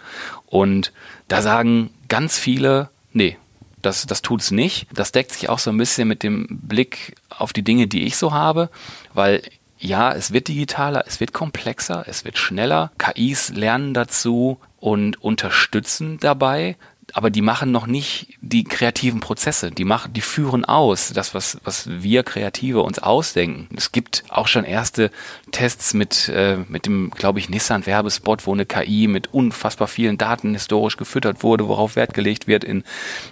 Und 0.49 0.93
da 1.29 1.43
sagen 1.43 1.91
ganz 2.09 2.39
viele, 2.39 2.91
nee, 3.13 3.37
das, 3.83 4.07
das 4.07 4.23
tut's 4.23 4.51
nicht. 4.51 4.87
Das 4.93 5.13
deckt 5.13 5.33
sich 5.33 5.49
auch 5.49 5.59
so 5.59 5.71
ein 5.71 5.79
bisschen 5.79 6.09
mit 6.09 6.23
dem 6.23 6.47
Blick 6.51 7.15
auf 7.29 7.53
die 7.53 7.63
Dinge, 7.63 7.87
die 7.87 8.05
ich 8.05 8.17
so 8.17 8.33
habe, 8.33 8.71
weil 9.15 9.43
ja, 9.79 10.13
es 10.13 10.33
wird 10.33 10.49
digitaler, 10.49 11.05
es 11.07 11.21
wird 11.21 11.33
komplexer, 11.33 12.05
es 12.09 12.25
wird 12.25 12.37
schneller. 12.37 12.91
KIs 12.99 13.51
lernen 13.51 13.95
dazu 13.95 14.59
und 14.81 15.23
unterstützen 15.23 16.19
dabei 16.19 16.77
aber 17.15 17.31
die 17.31 17.43
machen 17.43 17.73
noch 17.73 17.87
nicht 17.87 18.39
die 18.41 18.65
kreativen 18.65 19.21
Prozesse. 19.21 19.71
Die 19.71 19.85
machen, 19.85 20.13
die 20.13 20.21
führen 20.21 20.65
aus, 20.65 21.13
das, 21.13 21.35
was, 21.35 21.59
was 21.65 21.89
wir 21.89 22.23
Kreative 22.23 22.83
uns 22.83 22.99
ausdenken. 22.99 23.69
Es 23.77 23.93
gibt 23.93 24.25
auch 24.29 24.47
schon 24.47 24.65
erste 24.65 25.11
Tests 25.51 25.95
mit, 25.95 26.29
äh, 26.29 26.59
mit 26.69 26.87
dem, 26.87 27.11
glaube 27.11 27.39
ich, 27.39 27.49
Nissan-Werbespot, 27.49 28.47
wo 28.47 28.53
eine 28.53 28.67
KI 28.67 29.09
mit 29.09 29.33
unfassbar 29.33 29.89
vielen 29.89 30.19
Daten 30.19 30.53
historisch 30.53 30.97
gefüttert 30.97 31.43
wurde, 31.43 31.69
worauf 31.69 31.97
Wert 31.97 32.15
gelegt 32.15 32.47
wird 32.47 32.65
in, 32.65 32.85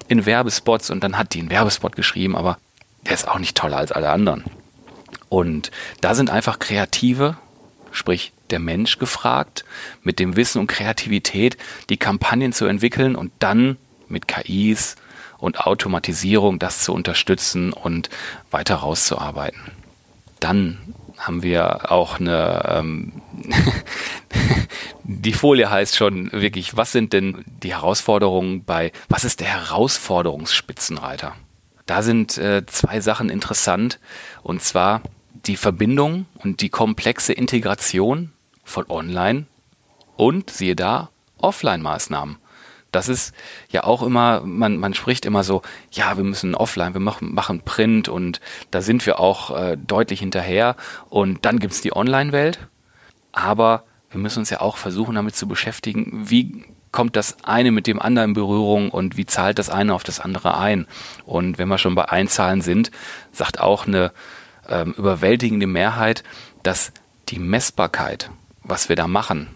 in 0.09 0.27
Werbespots 0.27 0.91
und 0.91 1.05
dann 1.05 1.19
hat 1.19 1.35
die 1.35 1.41
einen 1.41 1.51
Werbespot 1.51 1.97
geschrieben, 1.97 2.37
aber 2.37 2.59
der 3.07 3.15
ist 3.15 3.29
auch 3.29 3.39
nicht 3.39 3.57
toller 3.57 3.77
als 3.77 3.93
alle 3.93 4.11
anderen. 4.11 4.45
Und 5.29 5.71
da 6.01 6.15
sind 6.15 6.31
einfach 6.31 6.59
Kreative, 6.59 7.37
sprich 7.97 8.33
der 8.51 8.59
Mensch 8.59 8.99
gefragt, 8.99 9.65
mit 10.03 10.19
dem 10.19 10.37
Wissen 10.37 10.61
und 10.61 10.67
Kreativität 10.67 11.57
die 11.89 11.97
Kampagnen 11.97 12.53
zu 12.53 12.67
entwickeln 12.67 13.17
und 13.17 13.33
dann 13.39 13.77
mit 14.09 14.29
KIs 14.29 14.97
und 15.39 15.61
Automatisierung 15.61 16.59
das 16.59 16.83
zu 16.83 16.93
unterstützen 16.93 17.73
und 17.73 18.09
weiter 18.51 18.77
rauszuarbeiten. 18.77 19.61
Dann 20.41 20.79
haben 21.19 21.43
wir 21.43 21.91
auch 21.91 22.21
eine, 22.21 22.63
ähm, 22.69 23.13
die 25.05 25.33
Folie 25.33 25.71
heißt 25.71 25.97
schon 25.97 26.31
wirklich, 26.33 26.77
was 26.77 26.93
sind 26.93 27.13
denn 27.13 27.45
die 27.63 27.75
Herausforderungen 27.75 28.65
bei, 28.65 28.93
was 29.09 29.25
ist 29.25 29.41
der 29.41 29.49
Herausforderungsspitzenreiter? 29.49 31.35
Da 31.87 32.03
sind 32.03 32.37
äh, 32.37 32.67
zwei 32.67 33.01
Sachen 33.01 33.31
interessant 33.31 33.99
und 34.43 34.61
zwar 34.63 35.03
die 35.47 35.57
Verbindung 35.57 36.27
und 36.35 36.61
die 36.61 36.69
komplexe 36.69 37.33
Integration 37.33 38.33
von 38.65 38.89
Online 38.91 39.47
und 40.17 40.51
siehe 40.51 40.77
da, 40.77 41.11
Offline-Maßnahmen. 41.39 42.39
Das 42.93 43.09
ist 43.09 43.35
ja 43.69 43.85
auch 43.85 44.03
immer, 44.03 44.41
man, 44.41 44.79
man 44.79 44.95
spricht 44.95 45.27
immer 45.27 45.45
so, 45.45 45.63
ja, 45.91 46.17
wir 46.17 46.25
müssen 46.25 46.55
offline, 46.55 46.95
wir 46.95 47.01
machen, 47.01 47.35
machen 47.35 47.61
Print 47.61 48.09
und 48.09 48.41
da 48.71 48.81
sind 48.81 49.05
wir 49.05 49.21
auch 49.21 49.55
äh, 49.55 49.77
deutlich 49.77 50.21
hinterher. 50.21 50.77
Und 51.11 51.45
dann 51.45 51.59
gibt's 51.59 51.83
die 51.83 51.95
Online-Welt. 51.95 52.59
Aber 53.33 53.85
wir 54.11 54.19
müssen 54.19 54.39
uns 54.39 54.51
ja 54.51 54.61
auch 54.63 54.79
versuchen, 54.79 55.17
damit 55.17 55.37
zu 55.37 55.47
beschäftigen, 55.47 56.31
wie 56.31 56.65
kommt 56.91 57.17
das 57.17 57.37
eine 57.45 57.71
mit 57.71 57.87
dem 57.87 58.01
anderen 58.01 58.31
in 58.31 58.35
Berührung 58.35 58.91
und 58.91 59.19
wie 59.19 59.27
zahlt 59.27 59.59
das 59.59 59.69
eine 59.69 59.93
auf 59.93 60.05
das 60.05 60.19
andere 60.19 60.57
ein. 60.57 60.87
Und 61.27 61.59
wenn 61.59 61.69
wir 61.69 61.77
schon 61.77 61.95
bei 61.95 62.09
Einzahlen 62.09 62.63
sind, 62.63 62.91
sagt 63.33 63.61
auch 63.61 63.87
eine 63.87 64.13
ähm, 64.69 64.95
überwältigende 64.97 65.67
Mehrheit, 65.67 66.23
dass 66.63 66.93
die 67.29 67.39
Messbarkeit 67.39 68.31
was 68.69 68.89
wir 68.89 68.97
da 68.97 69.07
machen, 69.07 69.49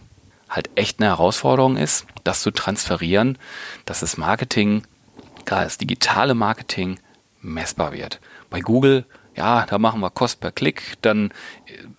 halt 0.49 0.71
echt 0.75 1.01
eine 1.01 1.09
Herausforderung 1.09 1.77
ist, 1.77 2.07
das 2.25 2.43
zu 2.43 2.51
transferieren, 2.51 3.39
dass 3.85 4.01
das 4.01 4.17
Marketing, 4.17 4.83
gerade 5.45 5.65
das 5.65 5.79
digitale 5.79 6.35
Marketing, 6.35 6.99
messbar 7.41 7.93
wird. 7.93 8.21
Bei 8.51 8.61
Google 8.61 9.05
ja, 9.37 9.65
da 9.65 9.79
machen 9.79 10.01
wir 10.01 10.11
Kost 10.11 10.41
per 10.41 10.51
Klick, 10.51 10.95
dann 11.03 11.33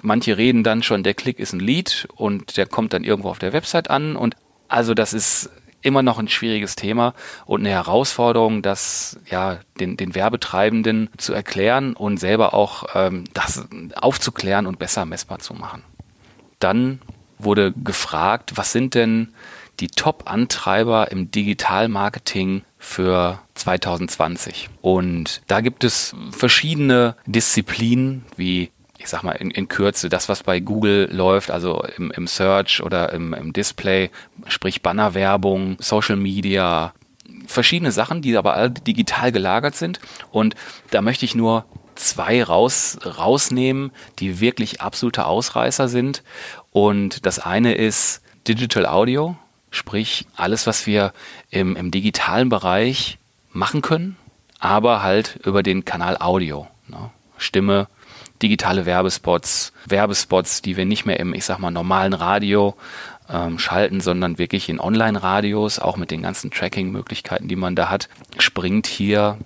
manche 0.04 0.38
reden 0.38 0.64
dann 0.64 0.84
schon, 0.84 1.02
der 1.02 1.14
Klick 1.14 1.40
ist 1.40 1.54
ein 1.54 1.62
Lead 1.62 2.08
und 2.16 2.58
der 2.58 2.68
kommt 2.68 2.94
dann 2.94 3.06
irgendwo 3.06 3.30
auf 3.30 3.40
der 3.40 3.54
Website 3.54 3.90
an 3.90 4.18
und 4.18 4.36
also 4.68 4.94
das 4.94 5.14
ist 5.14 5.50
immer 5.82 6.04
noch 6.04 6.20
ein 6.20 6.28
schwieriges 6.28 6.76
Thema 6.76 7.14
und 7.46 7.62
eine 7.62 7.70
Herausforderung, 7.70 8.62
das 8.62 9.20
ja 9.30 9.60
den, 9.80 9.98
den 9.98 10.16
Werbetreibenden 10.16 11.10
zu 11.18 11.34
erklären 11.34 11.94
und 11.94 12.18
selber 12.18 12.54
auch 12.54 12.86
ähm, 12.96 13.26
das 13.34 13.68
aufzuklären 13.96 14.68
und 14.68 14.80
besser 14.80 15.06
messbar 15.06 15.40
zu 15.40 15.54
machen. 15.54 15.84
Dann 16.60 17.02
wurde 17.38 17.72
gefragt, 17.72 18.54
was 18.56 18.72
sind 18.72 18.94
denn 18.94 19.34
die 19.80 19.88
Top-Antreiber 19.88 21.12
im 21.12 21.32
Digitalmarketing 21.32 22.62
für 22.78 23.40
2020? 23.56 24.70
Und 24.82 25.42
da 25.48 25.62
gibt 25.62 25.84
es 25.84 26.16
verschiedene 26.32 27.16
Disziplinen 27.26 28.26
wie 28.38 28.70
ich 29.02 29.10
sag 29.10 29.24
mal 29.24 29.32
in, 29.32 29.50
in 29.50 29.68
Kürze, 29.68 30.10
das, 30.10 30.30
was 30.30 30.44
bei 30.44 30.60
Google 30.60 31.10
läuft, 31.12 31.50
also 31.50 31.84
im, 31.98 32.12
im 32.12 32.28
Search 32.28 32.84
oder 32.84 33.12
im, 33.14 33.34
im 33.34 33.52
Display, 33.52 34.12
sprich 34.48 34.84
Bannerwerbung, 34.84 35.78
Social 35.80 36.16
Media, 36.16 36.94
verschiedene 37.48 37.92
Sachen, 37.92 38.22
die 38.22 38.38
aber 38.38 38.54
alle 38.54 38.70
digital 38.70 39.32
gelagert 39.32 39.76
sind. 39.76 40.00
Und 40.32 40.56
da 40.92 41.02
möchte 41.02 41.26
ich 41.26 41.34
nur 41.34 41.66
zwei 41.96 42.44
raus, 42.44 43.00
rausnehmen, 43.04 43.92
die 44.20 44.40
wirklich 44.40 44.82
absolute 44.82 45.26
Ausreißer 45.26 45.88
sind. 45.88 46.24
Und 46.72 47.26
das 47.26 47.40
eine 47.40 47.74
ist 47.74 48.22
Digital 48.48 48.86
Audio, 48.86 49.36
sprich 49.72 50.28
alles, 50.36 50.68
was 50.68 50.86
wir 50.86 51.12
im, 51.50 51.76
im 51.76 51.90
digitalen 51.90 52.50
Bereich 52.50 53.18
machen 53.52 53.82
können, 53.82 54.16
aber 54.60 55.02
halt 55.02 55.40
über 55.44 55.64
den 55.64 55.86
Kanal 55.86 56.18
Audio. 56.20 56.68
Ne? 56.88 57.10
Stimme, 57.38 57.88
digitale 58.42 58.86
Werbespots, 58.86 59.74
Werbespots, 59.86 60.62
die 60.62 60.78
wir 60.78 60.86
nicht 60.86 61.06
mehr 61.06 61.20
im, 61.20 61.34
ich 61.34 61.46
sag 61.46 61.60
mal, 61.60 61.72
normalen 61.72 62.14
Radio 62.14 62.76
ähm, 63.30 63.60
schalten, 63.60 64.02
sondern 64.02 64.38
wirklich 64.38 64.70
in 64.70 64.80
Online-Radios, 64.80 65.80
auch 65.80 65.98
mit 65.98 66.12
den 66.12 66.22
ganzen 66.22 66.52
Tracking-Möglichkeiten, 66.52 67.48
die 67.48 67.56
man 67.56 67.76
da 67.76 67.90
hat, 67.90 68.10
springt 68.38 68.88
hier 68.88 69.38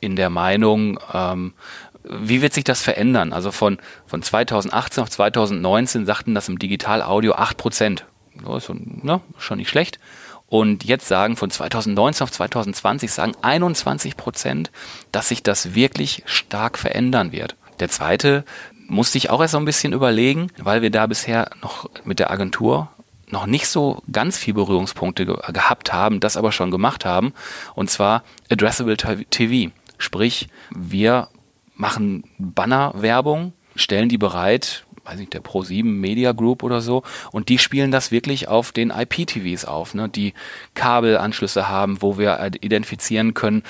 in 0.00 0.16
der 0.16 0.30
Meinung, 0.30 0.98
ähm, 1.12 1.54
wie 2.02 2.42
wird 2.42 2.54
sich 2.54 2.64
das 2.64 2.80
verändern? 2.80 3.32
Also 3.32 3.52
von, 3.52 3.78
von 4.06 4.22
2018 4.22 5.02
auf 5.02 5.10
2019 5.10 6.06
sagten 6.06 6.34
das 6.34 6.48
im 6.48 6.58
Digital-Audio 6.58 7.34
8 7.34 7.56
Prozent. 7.56 8.04
So, 8.42 8.74
ne, 8.74 9.20
schon 9.38 9.58
nicht 9.58 9.68
schlecht. 9.68 9.98
Und 10.46 10.82
jetzt 10.84 11.06
sagen 11.06 11.36
von 11.36 11.50
2019 11.50 12.24
auf 12.24 12.32
2020 12.32 13.12
sagen 13.12 13.32
21 13.40 14.16
Prozent, 14.16 14.70
dass 15.12 15.28
sich 15.28 15.42
das 15.42 15.74
wirklich 15.74 16.22
stark 16.26 16.78
verändern 16.78 17.32
wird. 17.32 17.54
Der 17.80 17.88
zweite 17.88 18.44
musste 18.88 19.18
ich 19.18 19.30
auch 19.30 19.40
erst 19.40 19.52
so 19.52 19.58
ein 19.58 19.64
bisschen 19.64 19.92
überlegen, 19.92 20.48
weil 20.58 20.82
wir 20.82 20.90
da 20.90 21.06
bisher 21.06 21.50
noch 21.62 21.88
mit 22.04 22.18
der 22.18 22.30
Agentur 22.30 22.88
noch 23.28 23.46
nicht 23.46 23.68
so 23.68 24.02
ganz 24.10 24.36
viel 24.36 24.54
Berührungspunkte 24.54 25.24
ge 25.24 25.36
gehabt 25.52 25.92
haben, 25.92 26.20
das 26.20 26.36
aber 26.36 26.52
schon 26.52 26.70
gemacht 26.70 27.04
haben. 27.04 27.32
Und 27.74 27.90
zwar 27.90 28.24
Addressable 28.50 28.96
TV. 28.96 29.72
Sprich, 29.98 30.48
wir 30.74 31.28
machen 31.74 32.24
Bannerwerbung, 32.38 33.52
stellen 33.76 34.08
die 34.08 34.18
bereit, 34.18 34.84
weiß 35.04 35.18
nicht, 35.18 35.32
der 35.32 35.42
Pro7 35.42 35.84
Media 35.84 36.32
Group 36.32 36.62
oder 36.62 36.80
so, 36.80 37.02
und 37.30 37.48
die 37.48 37.58
spielen 37.58 37.90
das 37.90 38.10
wirklich 38.10 38.48
auf 38.48 38.72
den 38.72 38.90
IPTVs 38.90 39.64
auf, 39.64 39.94
ne, 39.94 40.08
die 40.08 40.34
Kabelanschlüsse 40.74 41.68
haben, 41.68 42.02
wo 42.02 42.18
wir 42.18 42.40
identifizieren 42.60 43.34
können, 43.34 43.62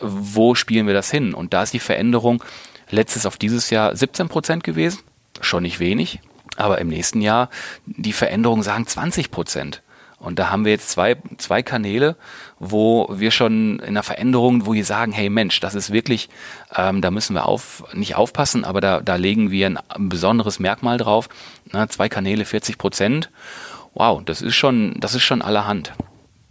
wo 0.00 0.54
spielen 0.54 0.86
wir 0.86 0.94
das 0.94 1.10
hin. 1.10 1.34
Und 1.34 1.52
da 1.54 1.62
ist 1.62 1.72
die 1.74 1.78
Veränderung, 1.78 2.42
letztes 2.94 3.26
auf 3.26 3.36
dieses 3.36 3.70
Jahr 3.70 3.94
17 3.94 4.28
Prozent 4.28 4.64
gewesen. 4.64 5.00
Schon 5.40 5.62
nicht 5.64 5.80
wenig. 5.80 6.20
Aber 6.56 6.78
im 6.78 6.88
nächsten 6.88 7.20
Jahr, 7.20 7.50
die 7.84 8.12
Veränderungen 8.12 8.62
sagen 8.62 8.86
20 8.86 9.30
Prozent. 9.30 9.82
Und 10.18 10.38
da 10.38 10.50
haben 10.50 10.64
wir 10.64 10.72
jetzt 10.72 10.88
zwei, 10.90 11.16
zwei 11.36 11.62
Kanäle, 11.62 12.16
wo 12.58 13.06
wir 13.10 13.30
schon 13.30 13.78
in 13.80 13.92
der 13.92 14.02
Veränderung, 14.02 14.64
wo 14.64 14.72
wir 14.72 14.84
sagen, 14.84 15.12
hey 15.12 15.28
Mensch, 15.28 15.60
das 15.60 15.74
ist 15.74 15.92
wirklich, 15.92 16.30
ähm, 16.74 17.02
da 17.02 17.10
müssen 17.10 17.34
wir 17.34 17.46
auf, 17.46 17.84
nicht 17.92 18.14
aufpassen, 18.14 18.64
aber 18.64 18.80
da, 18.80 19.00
da 19.00 19.16
legen 19.16 19.50
wir 19.50 19.66
ein, 19.66 20.08
besonderes 20.08 20.60
Merkmal 20.60 20.96
drauf. 20.96 21.28
Na, 21.72 21.88
zwei 21.88 22.08
Kanäle, 22.08 22.46
40 22.46 22.78
Prozent. 22.78 23.30
Wow, 23.92 24.22
das 24.24 24.40
ist 24.40 24.54
schon, 24.54 24.98
das 24.98 25.14
ist 25.14 25.24
schon 25.24 25.42
allerhand. 25.42 25.92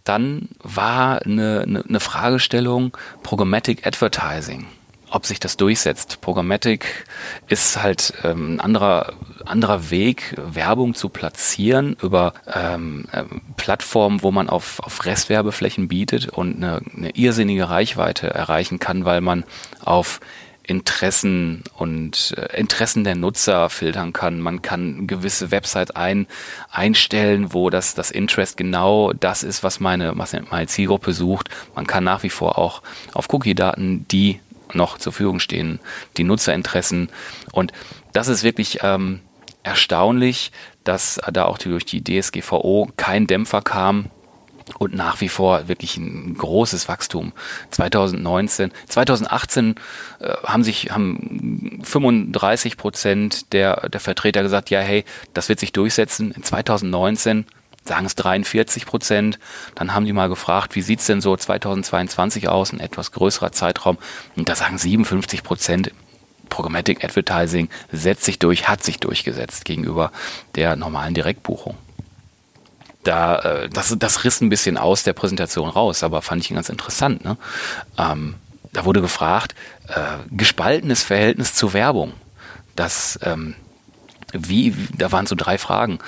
Dann 0.03 0.49
war 0.59 1.23
eine, 1.23 1.83
eine 1.87 1.99
Fragestellung 1.99 2.95
Programmatic 3.23 3.87
Advertising 3.87 4.67
ob 5.13 5.27
sich 5.27 5.39
das 5.39 5.57
durchsetzt. 5.57 6.21
Programmatic 6.21 7.05
ist 7.47 7.81
halt 7.81 8.13
ähm, 8.23 8.55
ein 8.55 8.59
anderer, 8.59 9.13
anderer 9.45 9.91
Weg, 9.91 10.35
Werbung 10.37 10.95
zu 10.95 11.09
platzieren 11.09 11.95
über 12.01 12.33
ähm, 12.51 13.05
äh, 13.11 13.23
Plattformen, 13.55 14.23
wo 14.23 14.31
man 14.31 14.49
auf, 14.49 14.79
auf 14.79 15.05
Restwerbeflächen 15.05 15.87
bietet 15.87 16.29
und 16.29 16.55
eine, 16.55 16.81
eine 16.97 17.11
irrsinnige 17.11 17.69
Reichweite 17.69 18.31
erreichen 18.31 18.79
kann, 18.79 19.05
weil 19.05 19.21
man 19.21 19.43
auf 19.81 20.19
Interessen 20.65 21.63
und 21.75 22.33
äh, 22.37 22.59
Interessen 22.59 23.03
der 23.03 23.15
Nutzer 23.15 23.69
filtern 23.69 24.13
kann. 24.13 24.39
Man 24.39 24.63
kann 24.63 25.05
gewisse 25.05 25.51
Websites 25.51 25.95
ein, 25.95 26.25
einstellen, 26.71 27.53
wo 27.53 27.69
das, 27.69 27.93
das 27.93 28.09
Interest 28.09 28.57
genau 28.57 29.13
das 29.13 29.43
ist, 29.43 29.61
was 29.61 29.79
meine, 29.79 30.17
was 30.17 30.35
meine 30.49 30.67
Zielgruppe 30.67 31.13
sucht. 31.13 31.49
Man 31.75 31.85
kann 31.85 32.03
nach 32.03 32.23
wie 32.23 32.31
vor 32.31 32.57
auch 32.57 32.81
auf 33.13 33.31
Cookie-Daten 33.31 34.07
die 34.07 34.39
noch 34.75 34.97
zur 34.97 35.13
Verfügung 35.13 35.39
stehen, 35.39 35.79
die 36.17 36.23
Nutzerinteressen. 36.23 37.09
Und 37.51 37.71
das 38.11 38.27
ist 38.27 38.43
wirklich 38.43 38.79
ähm, 38.83 39.21
erstaunlich, 39.63 40.51
dass 40.83 41.19
da 41.31 41.45
auch 41.45 41.57
durch 41.57 41.85
die 41.85 42.03
DSGVO 42.03 42.89
kein 42.97 43.27
Dämpfer 43.27 43.61
kam 43.61 44.09
und 44.79 44.93
nach 44.93 45.21
wie 45.21 45.29
vor 45.29 45.67
wirklich 45.67 45.97
ein 45.97 46.35
großes 46.37 46.87
Wachstum. 46.87 47.33
2019, 47.71 48.71
2018 48.87 49.75
äh, 50.19 50.33
haben 50.43 50.63
sich 50.63 50.91
haben 50.91 51.81
35 51.83 52.77
Prozent 52.77 53.53
der 53.53 53.89
der 53.89 53.99
Vertreter 53.99 54.41
gesagt, 54.41 54.69
ja 54.69 54.79
hey, 54.79 55.05
das 55.33 55.49
wird 55.49 55.59
sich 55.59 55.73
durchsetzen. 55.73 56.31
In 56.31 56.43
2019 56.43 57.45
sagen 57.85 58.05
es 58.05 58.15
43 58.15 58.85
Prozent. 58.85 59.39
Dann 59.75 59.93
haben 59.93 60.05
die 60.05 60.13
mal 60.13 60.29
gefragt, 60.29 60.75
wie 60.75 60.81
sieht's 60.81 61.05
denn 61.05 61.21
so 61.21 61.35
2022 61.35 62.49
aus, 62.49 62.73
ein 62.73 62.79
etwas 62.79 63.11
größerer 63.11 63.51
Zeitraum. 63.51 63.97
Und 64.35 64.49
da 64.49 64.55
sagen 64.55 64.77
57 64.77 65.43
Prozent, 65.43 65.91
Programmatic 66.49 67.03
Advertising 67.03 67.69
setzt 67.91 68.25
sich 68.25 68.37
durch, 68.39 68.67
hat 68.67 68.83
sich 68.83 68.99
durchgesetzt 68.99 69.65
gegenüber 69.65 70.11
der 70.55 70.75
normalen 70.75 71.13
Direktbuchung. 71.13 71.77
Da, 73.03 73.39
äh, 73.39 73.69
das, 73.69 73.95
das 73.97 74.23
riss 74.23 74.39
ein 74.41 74.49
bisschen 74.49 74.77
aus 74.77 75.03
der 75.03 75.13
Präsentation 75.13 75.69
raus, 75.69 76.03
aber 76.03 76.21
fand 76.21 76.43
ich 76.43 76.53
ganz 76.53 76.69
interessant. 76.69 77.25
Ne? 77.25 77.37
Ähm, 77.97 78.35
da 78.71 78.85
wurde 78.85 79.01
gefragt, 79.01 79.55
äh, 79.87 80.17
gespaltenes 80.31 81.03
Verhältnis 81.03 81.53
zur 81.53 81.73
Werbung. 81.73 82.13
Das 82.75 83.19
ähm, 83.23 83.55
wie, 84.33 84.75
da 84.97 85.11
waren 85.11 85.27
so 85.27 85.35
drei 85.35 85.57
Fragen. 85.57 85.99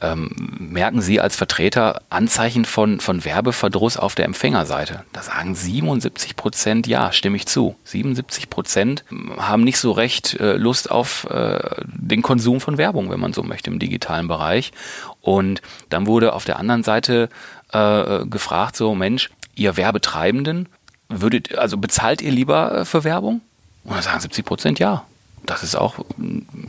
Ähm, 0.00 0.30
merken 0.58 1.02
Sie 1.02 1.20
als 1.20 1.36
Vertreter 1.36 2.02
Anzeichen 2.10 2.64
von, 2.64 3.00
von 3.00 3.24
Werbeverdruss 3.24 3.96
auf 3.96 4.14
der 4.14 4.24
Empfängerseite? 4.24 5.04
Da 5.12 5.22
sagen 5.22 5.54
77 5.54 6.36
Prozent 6.36 6.86
ja, 6.86 7.12
stimme 7.12 7.36
ich 7.36 7.46
zu. 7.46 7.76
77 7.84 8.50
Prozent 8.50 9.04
haben 9.36 9.64
nicht 9.64 9.78
so 9.78 9.92
recht 9.92 10.38
äh, 10.40 10.56
Lust 10.56 10.90
auf 10.90 11.28
äh, 11.30 11.58
den 11.86 12.22
Konsum 12.22 12.60
von 12.60 12.78
Werbung, 12.78 13.10
wenn 13.10 13.20
man 13.20 13.32
so 13.32 13.42
möchte, 13.42 13.70
im 13.70 13.78
digitalen 13.78 14.28
Bereich. 14.28 14.72
Und 15.20 15.60
dann 15.88 16.06
wurde 16.06 16.32
auf 16.32 16.44
der 16.44 16.58
anderen 16.58 16.84
Seite 16.84 17.28
äh, 17.72 18.24
gefragt, 18.26 18.76
so 18.76 18.94
Mensch, 18.94 19.30
ihr 19.54 19.76
Werbetreibenden, 19.76 20.68
würdet, 21.08 21.58
also 21.58 21.76
bezahlt 21.76 22.22
ihr 22.22 22.32
lieber 22.32 22.72
äh, 22.72 22.84
für 22.84 23.04
Werbung? 23.04 23.40
Und 23.84 23.96
da 23.96 24.02
sagen 24.02 24.20
70 24.20 24.44
Prozent 24.44 24.78
ja 24.78 25.04
das 25.46 25.62
ist 25.62 25.74
auch 25.74 25.96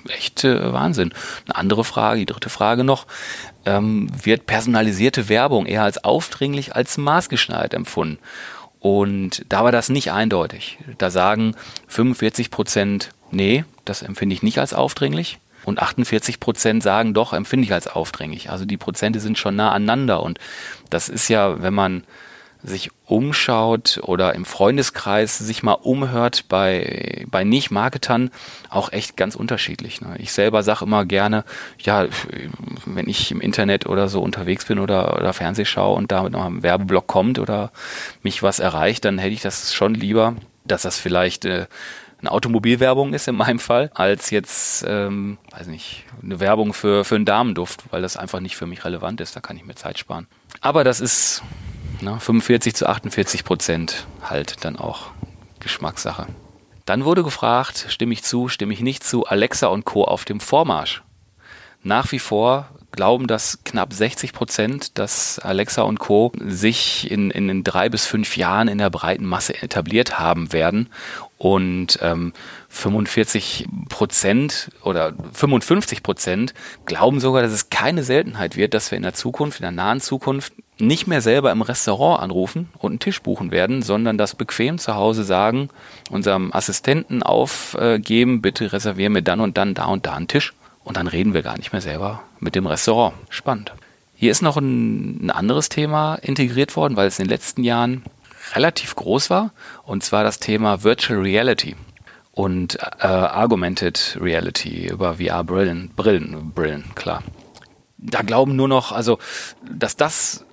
echt 0.10 0.44
äh, 0.44 0.74
Wahnsinn. 0.74 1.14
Eine 1.46 1.56
andere 1.56 1.84
Frage, 1.84 2.20
die 2.20 2.26
dritte 2.26 2.50
Frage 2.50 2.84
noch, 2.84 3.06
ähm, 3.66 4.10
wird 4.24 4.46
personalisierte 4.46 5.30
Werbung 5.30 5.66
eher 5.66 5.84
als 5.84 6.04
aufdringlich 6.04 6.76
als 6.76 6.98
maßgeschneidert 6.98 7.74
empfunden? 7.74 8.20
Und 8.80 9.46
da 9.48 9.64
war 9.64 9.72
das 9.72 9.88
nicht 9.90 10.12
eindeutig. 10.12 10.78
Da 10.98 11.10
sagen 11.10 11.56
45 11.88 12.52
Prozent, 12.52 13.12
nee, 13.32 13.64
das 13.86 14.02
empfinde 14.02 14.34
ich 14.34 14.44
nicht 14.44 14.60
als 14.60 14.74
aufdringlich. 14.74 15.40
Und 15.64 15.80
48 15.80 16.42
Prozent 16.42 16.84
sagen, 16.84 17.14
doch, 17.14 17.32
empfinde 17.32 17.66
ich 17.66 17.74
als 17.74 17.88
aufdringlich. 17.88 18.50
Also 18.50 18.66
die 18.66 18.76
Prozente 18.76 19.22
sind 19.22 19.38
schon 19.38 19.56
nah 19.56 19.72
aneinander. 19.72 20.22
Und 20.22 20.38
das 20.90 21.08
ist 21.08 21.30
ja, 21.30 21.62
wenn 21.62 21.74
man 21.74 22.04
sich 22.64 22.92
umschaut 23.06 24.00
oder 24.04 24.34
im 24.34 24.46
Freundeskreis 24.46 25.38
sich 25.38 25.64
mal 25.64 25.74
umhört 25.74 26.46
bei, 26.48 27.26
bei 27.30 27.44
Nicht-Marketern, 27.44 28.32
auch 28.70 28.92
echt 28.92 29.18
ganz 29.18 29.36
unterschiedlich. 29.36 30.02
Ne? 30.02 30.16
Ich 30.18 30.32
selber 30.32 30.64
sage 30.64 30.86
immer 30.86 31.06
gerne, 31.06 31.44
ja, 31.80 32.08
wenn 32.86 33.10
ich 33.10 33.32
im 33.32 33.42
Internet 33.42 33.86
oder 33.86 34.08
so 34.08 34.22
unterwegs 34.22 34.66
bin 34.66 34.80
oder, 34.80 35.16
oder 35.20 35.34
Fernseh 35.34 35.66
schaue 35.66 35.98
und 35.98 36.12
da 36.12 36.28
noch 36.30 36.46
ein 36.46 36.64
Werbeblock 36.64 37.06
kommt 37.06 37.38
oder 37.38 37.72
mich 38.24 38.42
was 38.42 38.60
erreicht, 38.60 39.04
dann 39.04 39.18
hätte 39.18 39.34
ich 39.34 39.42
das 39.42 39.74
schon 39.74 39.94
lieber, 39.94 40.36
dass 40.64 40.84
das 40.84 40.98
vielleicht 40.98 41.44
äh, 41.44 41.68
eine 42.24 42.32
Automobilwerbung 42.32 43.14
ist 43.14 43.28
in 43.28 43.36
meinem 43.36 43.60
Fall, 43.60 43.92
als 43.94 44.30
jetzt, 44.30 44.86
ähm, 44.88 45.38
weiß 45.52 45.68
nicht, 45.68 46.06
eine 46.24 46.40
Werbung 46.40 46.74
für, 46.74 47.04
für 47.04 47.16
einen 47.16 47.26
Damenduft, 47.26 47.84
weil 47.92 48.02
das 48.02 48.16
einfach 48.16 48.40
nicht 48.40 48.56
für 48.56 48.66
mich 48.66 48.86
relevant 48.86 49.20
ist. 49.20 49.36
Da 49.36 49.42
kann 49.42 49.58
ich 49.58 49.66
mir 49.66 49.76
Zeit 49.76 50.00
sparen. 50.00 50.28
Aber 50.62 50.86
das 50.86 51.02
ist 51.02 51.44
ne, 52.04 52.20
45 52.20 52.76
zu 52.76 52.88
48 52.88 53.44
Prozent 53.44 54.06
halt 54.22 54.64
dann 54.66 54.78
auch 54.78 55.12
Geschmackssache. 55.60 56.28
Dann 56.86 57.06
wurde 57.06 57.24
gefragt, 57.24 57.86
stimme 57.90 58.14
ich 58.14 58.24
zu, 58.24 58.50
stimme 58.50 58.74
ich 58.74 58.82
nicht 58.82 59.04
zu, 59.04 59.26
Alexa 59.26 59.68
und 59.68 59.86
Co. 59.86 60.04
auf 60.04 60.26
dem 60.26 60.40
Vormarsch. 60.40 61.02
Nach 61.82 62.12
wie 62.12 62.20
vor 62.20 62.70
glauben, 62.92 63.28
dass 63.28 63.60
knapp 63.66 63.92
60 63.92 64.34
Prozent, 64.34 64.98
dass 64.98 65.40
Alexa 65.40 65.82
und 65.82 66.00
Co. 66.00 66.32
sich 66.46 67.10
in, 67.10 67.32
in 67.32 67.64
drei 67.64 67.90
bis 67.90 68.06
fünf 68.06 68.38
Jahren 68.38 68.68
in 68.68 68.78
der 68.78 68.90
breiten 68.90 69.26
Masse 69.26 69.62
etabliert 69.62 70.20
haben 70.20 70.54
werden 70.54 70.90
und 71.38 72.00
ähm, 72.02 72.34
45 72.70 73.68
Prozent 73.90 74.70
oder 74.84 75.14
55 75.34 76.04
Prozent 76.04 76.54
glauben 76.86 77.20
sogar, 77.20 77.42
dass 77.42 77.52
es 77.52 77.70
keine 77.70 78.04
Seltenheit 78.04 78.56
wird, 78.56 78.74
dass 78.74 78.92
wir 78.92 78.98
in 78.98 79.04
der 79.04 79.14
Zukunft, 79.14 79.60
in 79.60 79.64
der 79.64 79.72
nahen 79.72 80.00
Zukunft 80.00 80.54
nicht 80.88 81.08
mehr 81.08 81.22
selber 81.22 81.52
im 81.52 81.62
Restaurant 81.62 82.22
anrufen 82.22 82.70
und 82.78 82.92
einen 82.92 83.00
Tisch 83.00 83.22
buchen 83.22 83.52
werden, 83.52 83.82
sondern 83.82 84.18
das 84.18 84.36
bequem 84.36 84.78
zu 84.78 84.96
Hause 84.96 85.24
sagen, 85.24 85.70
unserem 86.10 86.54
Assistenten 86.54 87.24
aufgeben, 87.24 88.42
bitte 88.42 88.72
reservieren 88.74 89.14
mir 89.14 89.24
dann 89.24 89.40
und 89.40 89.58
dann 89.58 89.74
da 89.74 89.86
und 89.86 90.06
da 90.06 90.14
einen 90.14 90.28
Tisch 90.28 90.54
und 90.84 90.98
dann 90.98 91.08
reden 91.08 91.34
wir 91.34 91.42
gar 91.42 91.58
nicht 91.58 91.72
mehr 91.72 91.82
selber 91.82 92.24
mit 92.40 92.56
dem 92.56 92.68
Restaurant. 92.68 93.16
Spannend. 93.30 93.74
Hier 94.16 94.32
ist 94.32 94.42
noch 94.42 94.58
ein, 94.58 95.26
ein 95.26 95.32
anderes 95.32 95.70
Thema 95.70 96.16
integriert 96.16 96.76
worden, 96.76 96.96
weil 96.96 97.08
es 97.08 97.20
in 97.20 97.26
den 97.26 97.32
letzten 97.32 97.64
Jahren 97.64 98.04
relativ 98.56 98.96
groß 98.96 99.30
war, 99.30 99.52
und 99.84 100.04
zwar 100.04 100.24
das 100.24 100.40
Thema 100.40 100.84
Virtual 100.84 101.20
Reality 101.20 101.76
und 102.32 102.78
äh, 103.00 103.08
Augmented 103.08 104.18
Reality 104.20 104.88
über 104.88 105.16
VR-Brillen, 105.16 105.92
Brillen, 105.96 106.52
Brillen, 106.54 106.84
klar. 106.96 107.24
Da 107.98 108.22
glauben 108.22 108.56
nur 108.56 108.68
noch, 108.68 108.92
also, 108.92 109.20
dass 109.72 109.96
das 109.96 110.46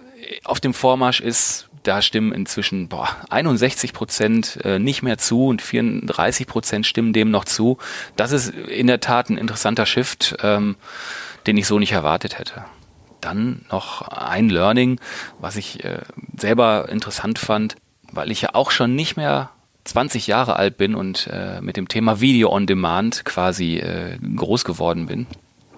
auf 0.45 0.61
dem 0.61 0.75
Vormarsch 0.75 1.21
ist, 1.21 1.69
da 1.83 2.03
stimmen 2.03 2.33
inzwischen 2.33 2.89
boah, 2.89 3.09
61 3.31 3.93
Prozent 3.93 4.59
äh, 4.65 4.79
nicht 4.79 5.03
mehr 5.03 5.19
zu 5.19 5.47
und 5.47 5.63
34 5.63 6.47
Prozent 6.47 6.87
stimmen 6.87 7.13
dem 7.13 7.31
noch 7.31 7.45
zu. 7.45 7.79
Das 8.17 8.33
ist 8.33 8.51
in 8.51 8.87
der 8.87 9.01
Tat 9.01 9.31
ein 9.31 9.39
interessanter 9.39 9.87
Shift, 9.87 10.37
ähm, 10.43 10.77
den 11.47 11.57
ich 11.57 11.67
so 11.67 11.79
nicht 11.79 11.93
erwartet 11.93 12.39
hätte. 12.39 12.65
Dann 13.21 13.65
noch 13.71 14.03
ein 14.03 14.49
Learning, 14.49 15.01
was 15.39 15.57
ich 15.57 15.85
äh, 15.85 16.03
selber 16.37 16.89
interessant 16.91 17.39
fand, 17.39 17.77
weil 18.13 18.31
ich 18.31 18.43
ja 18.43 18.51
auch 18.55 18.71
schon 18.71 18.95
nicht 18.95 19.17
mehr 19.17 19.51
20 19.85 20.27
Jahre 20.27 20.57
alt 20.57 20.77
bin 20.77 20.95
und 20.95 21.29
äh, 21.33 21.61
mit 21.61 21.77
dem 21.77 21.89
Thema 21.89 22.21
Video 22.21 22.51
on 22.53 22.67
Demand 22.67 23.25
quasi 23.25 23.79
äh, 23.79 24.19
groß 24.37 24.65
geworden 24.65 25.07
bin. 25.07 25.27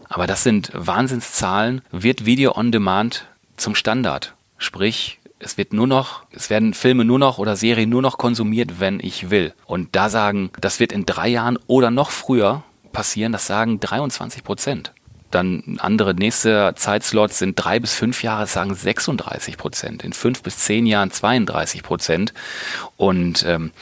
Aber 0.09 0.27
das 0.27 0.43
sind 0.43 0.71
Wahnsinnszahlen. 0.75 1.83
Wird 1.91 2.27
Video 2.27 2.57
on 2.57 2.73
Demand 2.73 3.27
zum 3.57 3.75
Standard? 3.75 4.35
Sprich, 4.63 5.19
es 5.41 5.59
wird 5.59 5.73
nur 5.73 5.89
noch, 5.89 6.23
es 6.31 6.49
werden 6.49 6.73
Filme 6.73 7.05
nur 7.05 7.19
noch 7.19 7.39
oder 7.39 7.57
Serien 7.57 7.91
nur 7.91 8.01
noch 8.01 8.17
konsumiert, 8.17 8.79
wenn 8.79 9.01
ich 9.01 9.29
will. 9.29 9.55
Und 9.67 9.97
da 9.97 10.09
sagen, 10.09 10.51
das 10.61 10.79
wird 10.79 10.93
in 10.93 11.05
drei 11.05 11.29
Jahren 11.29 11.59
oder 11.67 11.91
noch 11.91 12.13
früher 12.13 12.63
passieren, 12.93 13.33
das 13.33 13.47
sagen 13.47 13.81
23 13.81 14.45
Prozent. 14.45 14.93
Dann 15.33 15.79
andere 15.81 16.15
nächste 16.15 16.75
Zeitslots 16.77 17.39
sind 17.39 17.55
drei 17.57 17.81
bis 17.81 17.95
fünf 17.95 18.23
Jahre, 18.23 18.47
sagen 18.47 18.75
36 18.75 19.57
Prozent. 19.57 20.05
In 20.05 20.13
fünf 20.13 20.43
bis 20.43 20.59
zehn 20.59 20.87
Jahren 20.87 21.11
32 21.11 21.83
Prozent. 21.83 22.33
Und 22.97 23.45
ähm, 23.45 23.73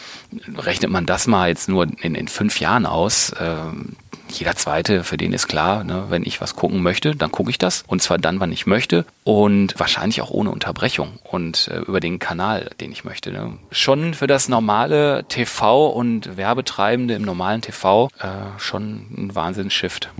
rechnet 0.56 0.90
man 0.90 1.06
das 1.06 1.26
mal 1.26 1.48
jetzt 1.48 1.68
nur 1.68 1.88
in, 2.00 2.14
in 2.14 2.28
fünf 2.28 2.60
Jahren 2.60 2.86
aus, 2.86 3.34
ähm, 3.38 3.96
jeder 4.32 4.56
zweite, 4.56 5.04
für 5.04 5.16
den 5.16 5.32
ist 5.32 5.48
klar, 5.48 5.84
ne, 5.84 6.06
wenn 6.08 6.24
ich 6.24 6.40
was 6.40 6.56
gucken 6.56 6.82
möchte, 6.82 7.14
dann 7.14 7.30
gucke 7.30 7.50
ich 7.50 7.58
das. 7.58 7.84
Und 7.86 8.02
zwar 8.02 8.18
dann, 8.18 8.40
wann 8.40 8.52
ich 8.52 8.66
möchte. 8.66 9.04
Und 9.24 9.78
wahrscheinlich 9.78 10.20
auch 10.22 10.30
ohne 10.30 10.50
Unterbrechung 10.50 11.18
und 11.24 11.68
äh, 11.68 11.78
über 11.80 12.00
den 12.00 12.18
Kanal, 12.18 12.70
den 12.80 12.92
ich 12.92 13.04
möchte. 13.04 13.32
Ne. 13.32 13.58
Schon 13.70 14.14
für 14.14 14.26
das 14.26 14.48
normale 14.48 15.24
TV 15.28 15.88
und 15.88 16.36
Werbetreibende 16.36 17.14
im 17.14 17.22
normalen 17.22 17.62
TV 17.62 18.08
äh, 18.18 18.58
schon 18.58 19.06
ein 19.16 19.34
Wahnsinns-Shift. 19.34 20.10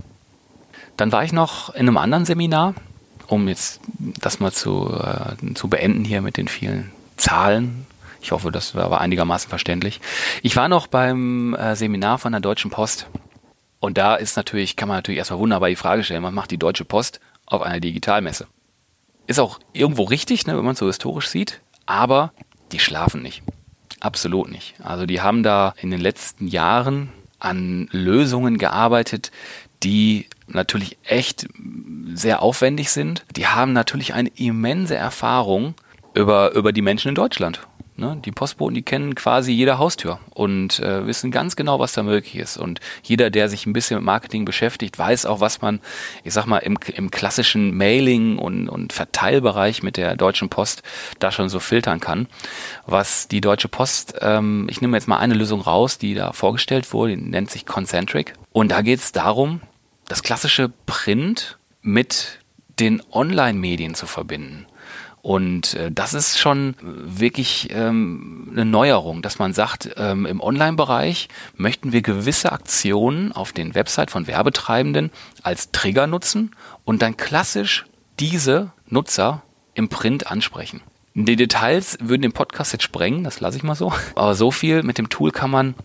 Dann 0.97 1.11
war 1.11 1.23
ich 1.23 1.33
noch 1.33 1.73
in 1.73 1.87
einem 1.87 1.97
anderen 1.97 2.25
Seminar, 2.25 2.75
um 3.27 3.47
jetzt 3.47 3.79
das 3.97 4.39
mal 4.39 4.51
zu, 4.51 4.93
äh, 4.93 5.53
zu 5.53 5.67
beenden 5.67 6.05
hier 6.05 6.21
mit 6.21 6.37
den 6.37 6.47
vielen 6.47 6.91
Zahlen. 7.17 7.85
Ich 8.21 8.31
hoffe, 8.31 8.51
das 8.51 8.75
war 8.75 9.01
einigermaßen 9.01 9.49
verständlich. 9.49 9.99
Ich 10.43 10.55
war 10.55 10.67
noch 10.67 10.87
beim 10.87 11.55
äh, 11.55 11.75
Seminar 11.75 12.19
von 12.19 12.33
der 12.33 12.41
Deutschen 12.41 12.69
Post 12.69 13.07
und 13.81 13.97
da 13.97 14.15
ist 14.15 14.37
natürlich, 14.37 14.75
kann 14.75 14.87
man 14.87 14.99
natürlich 14.99 15.17
erstmal 15.17 15.39
wunderbar 15.39 15.67
die 15.67 15.75
Frage 15.75 16.03
stellen, 16.03 16.21
man 16.21 16.35
macht 16.35 16.51
die 16.51 16.59
Deutsche 16.59 16.85
Post 16.85 17.19
auf 17.47 17.63
einer 17.63 17.79
Digitalmesse. 17.79 18.47
Ist 19.25 19.39
auch 19.39 19.59
irgendwo 19.73 20.03
richtig, 20.03 20.45
ne, 20.45 20.55
wenn 20.55 20.63
man 20.63 20.73
es 20.73 20.79
so 20.79 20.85
historisch 20.85 21.27
sieht, 21.27 21.61
aber 21.87 22.31
die 22.71 22.79
schlafen 22.79 23.23
nicht. 23.23 23.41
Absolut 23.99 24.51
nicht. 24.51 24.75
Also 24.83 25.07
die 25.07 25.21
haben 25.21 25.41
da 25.41 25.73
in 25.81 25.89
den 25.89 25.99
letzten 25.99 26.47
Jahren 26.47 27.09
an 27.39 27.89
Lösungen 27.91 28.59
gearbeitet, 28.59 29.31
die 29.81 30.27
natürlich 30.47 30.99
echt 31.03 31.47
sehr 32.13 32.43
aufwendig 32.43 32.91
sind. 32.91 33.25
Die 33.35 33.47
haben 33.47 33.73
natürlich 33.73 34.13
eine 34.13 34.29
immense 34.35 34.95
Erfahrung 34.95 35.73
über, 36.13 36.51
über 36.53 36.71
die 36.71 36.83
Menschen 36.83 37.09
in 37.09 37.15
Deutschland. 37.15 37.61
Ne? 38.01 38.19
Die 38.25 38.31
Postboten, 38.31 38.73
die 38.73 38.81
kennen 38.81 39.13
quasi 39.13 39.51
jede 39.51 39.77
Haustür 39.77 40.19
und 40.31 40.79
äh, 40.79 41.05
wissen 41.05 41.29
ganz 41.29 41.55
genau, 41.55 41.79
was 41.79 41.93
da 41.93 42.01
möglich 42.01 42.35
ist. 42.35 42.57
Und 42.57 42.79
jeder, 43.03 43.29
der 43.29 43.47
sich 43.47 43.67
ein 43.67 43.73
bisschen 43.73 43.97
mit 43.97 44.05
Marketing 44.05 44.43
beschäftigt, 44.43 44.97
weiß 44.97 45.27
auch, 45.27 45.39
was 45.39 45.61
man, 45.61 45.79
ich 46.23 46.33
sag 46.33 46.47
mal, 46.47 46.57
im, 46.57 46.79
im 46.95 47.11
klassischen 47.11 47.77
Mailing 47.77 48.39
und, 48.39 48.67
und 48.69 48.91
Verteilbereich 48.91 49.83
mit 49.83 49.97
der 49.97 50.17
Deutschen 50.17 50.49
Post 50.49 50.81
da 51.19 51.31
schon 51.31 51.47
so 51.47 51.59
filtern 51.59 51.99
kann. 51.99 52.27
Was 52.87 53.27
die 53.27 53.39
Deutsche 53.39 53.67
Post, 53.67 54.15
ähm, 54.19 54.67
ich 54.69 54.81
nehme 54.81 54.97
jetzt 54.97 55.07
mal 55.07 55.19
eine 55.19 55.35
Lösung 55.35 55.61
raus, 55.61 55.99
die 55.99 56.15
da 56.15 56.33
vorgestellt 56.33 56.91
wurde, 56.93 57.15
die 57.15 57.21
nennt 57.21 57.51
sich 57.51 57.67
Concentric. 57.67 58.33
Und 58.51 58.71
da 58.71 58.81
geht 58.81 58.99
es 58.99 59.11
darum, 59.11 59.61
das 60.07 60.23
klassische 60.23 60.71
Print 60.87 61.59
mit 61.83 62.39
den 62.79 63.03
Online-Medien 63.11 63.93
zu 63.93 64.07
verbinden. 64.07 64.65
Und 65.21 65.75
äh, 65.75 65.91
das 65.91 66.13
ist 66.13 66.39
schon 66.39 66.75
wirklich 66.81 67.69
ähm, 67.71 68.49
eine 68.51 68.65
Neuerung, 68.65 69.21
dass 69.21 69.37
man 69.37 69.53
sagt, 69.53 69.91
ähm, 69.97 70.25
im 70.25 70.41
Online-Bereich 70.41 71.27
möchten 71.55 71.91
wir 71.91 72.01
gewisse 72.01 72.51
Aktionen 72.51 73.31
auf 73.31 73.53
den 73.53 73.75
Website 73.75 74.09
von 74.09 74.25
Werbetreibenden 74.25 75.11
als 75.43 75.71
Trigger 75.71 76.07
nutzen 76.07 76.55
und 76.85 77.03
dann 77.03 77.17
klassisch 77.17 77.85
diese 78.19 78.71
Nutzer 78.87 79.43
im 79.75 79.89
Print 79.89 80.27
ansprechen. 80.31 80.81
Die 81.13 81.35
Details 81.35 81.97
würden 82.01 82.21
den 82.21 82.31
Podcast 82.31 82.71
jetzt 82.71 82.83
sprengen, 82.83 83.23
das 83.23 83.41
lasse 83.41 83.57
ich 83.57 83.63
mal 83.63 83.75
so. 83.75 83.93
Aber 84.15 84.33
so 84.33 84.49
viel 84.49 84.81
mit 84.81 84.97
dem 84.97 85.09
Tool 85.09 85.31
kann 85.31 85.51
man 85.51 85.75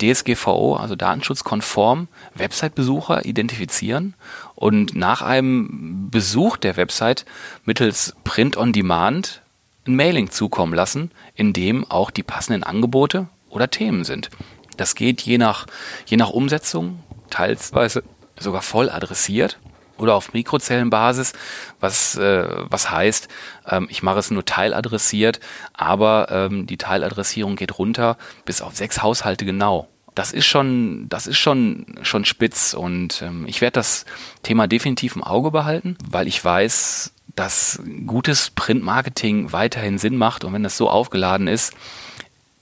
DSGVO, 0.00 0.76
also 0.76 0.96
datenschutzkonform, 0.96 2.08
Website-Besucher 2.34 3.24
identifizieren 3.24 4.14
und 4.54 4.94
nach 4.94 5.22
einem 5.22 6.08
Besuch 6.10 6.56
der 6.56 6.76
Website 6.76 7.24
mittels 7.64 8.14
Print 8.24 8.56
on 8.56 8.72
Demand 8.72 9.42
ein 9.86 9.96
Mailing 9.96 10.30
zukommen 10.30 10.74
lassen, 10.74 11.10
in 11.34 11.52
dem 11.52 11.90
auch 11.90 12.10
die 12.10 12.22
passenden 12.22 12.62
Angebote 12.62 13.28
oder 13.48 13.70
Themen 13.70 14.04
sind. 14.04 14.30
Das 14.76 14.94
geht 14.94 15.22
je 15.22 15.38
nach, 15.38 15.66
je 16.06 16.16
nach 16.16 16.30
Umsetzung, 16.30 17.00
teilweise 17.30 18.02
sogar 18.38 18.62
voll 18.62 18.90
adressiert 18.90 19.58
oder 20.02 20.14
auf 20.14 20.34
Mikrozellenbasis, 20.34 21.32
was, 21.80 22.16
äh, 22.16 22.46
was 22.68 22.90
heißt, 22.90 23.28
ähm, 23.68 23.86
ich 23.88 24.02
mache 24.02 24.18
es 24.18 24.30
nur 24.30 24.44
teiladressiert, 24.44 25.40
aber 25.72 26.26
ähm, 26.30 26.66
die 26.66 26.76
Teiladressierung 26.76 27.56
geht 27.56 27.78
runter 27.78 28.18
bis 28.44 28.60
auf 28.60 28.76
sechs 28.76 29.02
Haushalte 29.02 29.44
genau. 29.44 29.88
Das 30.14 30.32
ist 30.32 30.44
schon, 30.44 31.08
das 31.08 31.26
ist 31.26 31.38
schon, 31.38 31.86
schon 32.02 32.26
spitz 32.26 32.74
und 32.74 33.22
ähm, 33.22 33.46
ich 33.46 33.62
werde 33.62 33.74
das 33.74 34.04
Thema 34.42 34.66
definitiv 34.66 35.16
im 35.16 35.24
Auge 35.24 35.50
behalten, 35.50 35.96
weil 36.06 36.28
ich 36.28 36.44
weiß, 36.44 37.14
dass 37.34 37.80
gutes 38.06 38.50
Printmarketing 38.50 39.52
weiterhin 39.52 39.96
Sinn 39.96 40.18
macht 40.18 40.44
und 40.44 40.52
wenn 40.52 40.62
das 40.62 40.76
so 40.76 40.90
aufgeladen 40.90 41.46
ist, 41.46 41.72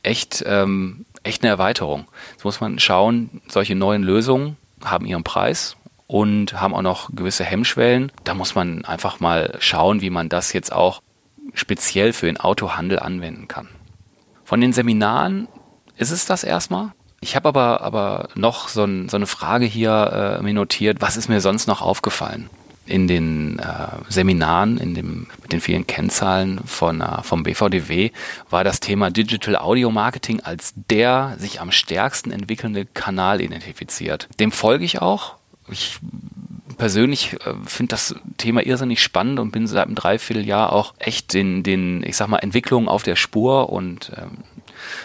echt, 0.05 0.45
ähm, 0.47 1.07
echt 1.25 1.43
eine 1.43 1.51
Erweiterung. 1.51 2.07
Jetzt 2.33 2.45
muss 2.45 2.61
man 2.61 2.79
schauen, 2.79 3.41
solche 3.49 3.75
neuen 3.75 4.05
Lösungen 4.05 4.57
haben 4.85 5.07
ihren 5.07 5.25
Preis 5.25 5.77
und 6.11 6.61
haben 6.61 6.75
auch 6.75 6.83
noch 6.83 7.11
gewisse 7.15 7.45
Hemmschwellen. 7.45 8.11
Da 8.25 8.35
muss 8.35 8.57
man 8.57 8.85
einfach 8.85 9.21
mal 9.21 9.57
schauen, 9.61 10.01
wie 10.01 10.11
man 10.11 10.29
das 10.29 10.53
jetzt 10.53 10.73
auch 10.73 11.03
speziell 11.55 12.13
für 12.13 12.27
den 12.27 12.37
Autohandel 12.37 12.99
anwenden 12.99 13.47
kann. 13.47 13.69
Von 14.43 14.61
den 14.61 14.73
Seminaren 14.73 15.47
ist 15.97 16.11
es 16.11 16.27
das 16.27 16.43
erstmal. 16.43 16.91
Ich 17.21 17.37
habe 17.37 17.49
aber, 17.49 17.83
aber 17.83 18.29
noch 18.35 18.67
so, 18.67 18.83
ein, 18.83 19.09
so, 19.09 19.19
eine 19.19 19.29
Frage 19.29 19.67
hier 19.67 20.39
äh, 20.41 20.43
mir 20.43 20.53
notiert, 20.53 21.01
was 21.01 21.17
ist 21.17 21.29
mir 21.29 21.41
sonst 21.41 21.69
noch 21.69 21.81
aufgefallen? 21.81 22.51
in 22.87 23.07
den 23.07 23.61
äh, 23.61 23.63
Seminaren, 24.09 24.77
in 24.77 24.95
dem, 24.95 25.29
mit 25.43 25.53
den 25.53 25.61
vielen 25.61 25.87
Kennzahlen 25.87 26.61
von, 26.65 27.01
äh, 27.01 27.23
vom 27.23 27.45
BVDW, 27.45 28.11
war 28.49 28.65
das 28.65 28.81
Thema 28.81 29.11
Digital 29.13 29.55
Audio 29.55 29.93
Marketing 29.93 30.41
als 30.41 30.73
der 30.75 31.37
sich 31.39 31.61
am 31.61 31.71
stärksten 31.71 32.33
entwickelnde 32.33 32.87
Kanal 32.87 33.41
identifiziert. 33.41 34.29
Dem 34.41 34.51
folge 34.51 34.85
ich 34.85 35.01
auch. 35.01 35.37
Ich 35.71 35.99
persönlich 36.79 37.35
äh, 37.45 37.55
finde 37.67 37.91
das 37.91 38.15
Thema 38.39 38.65
irrsinnig 38.65 39.03
spannend 39.03 39.39
und 39.39 39.51
bin 39.51 39.67
seit 39.67 39.87
einem 39.87 39.95
Dreivierteljahr 39.95 40.73
auch 40.73 40.95
echt 40.99 41.35
den, 41.35 41.63
den, 41.63 42.03
ich 42.03 42.17
sag 42.17 42.29
mal, 42.29 42.39
Entwicklungen 42.39 42.89
auf 42.89 43.03
der 43.03 43.17
Spur 43.17 43.71
und 43.71 44.13
ähm, 44.17 44.39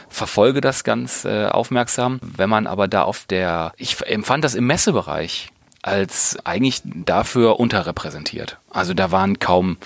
verfolge 0.08 0.62
das 0.62 0.84
ganz 0.84 1.26
äh, 1.26 1.48
aufmerksam. 1.48 2.20
Wenn 2.22 2.50
man 2.50 2.66
aber 2.66 2.88
da 2.88 3.04
auf 3.04 3.26
der, 3.26 3.74
ich 3.78 4.02
empfand 4.06 4.44
das 4.44 4.56
im 4.56 4.66
Messebereich 4.68 5.50
als 5.82 6.38
eigentlich 6.46 6.82
dafür 6.84 7.60
unterrepräsentiert. 7.60 8.58
Also 8.72 8.94
da 8.94 9.12
waren 9.12 9.38
kaum 9.38 9.78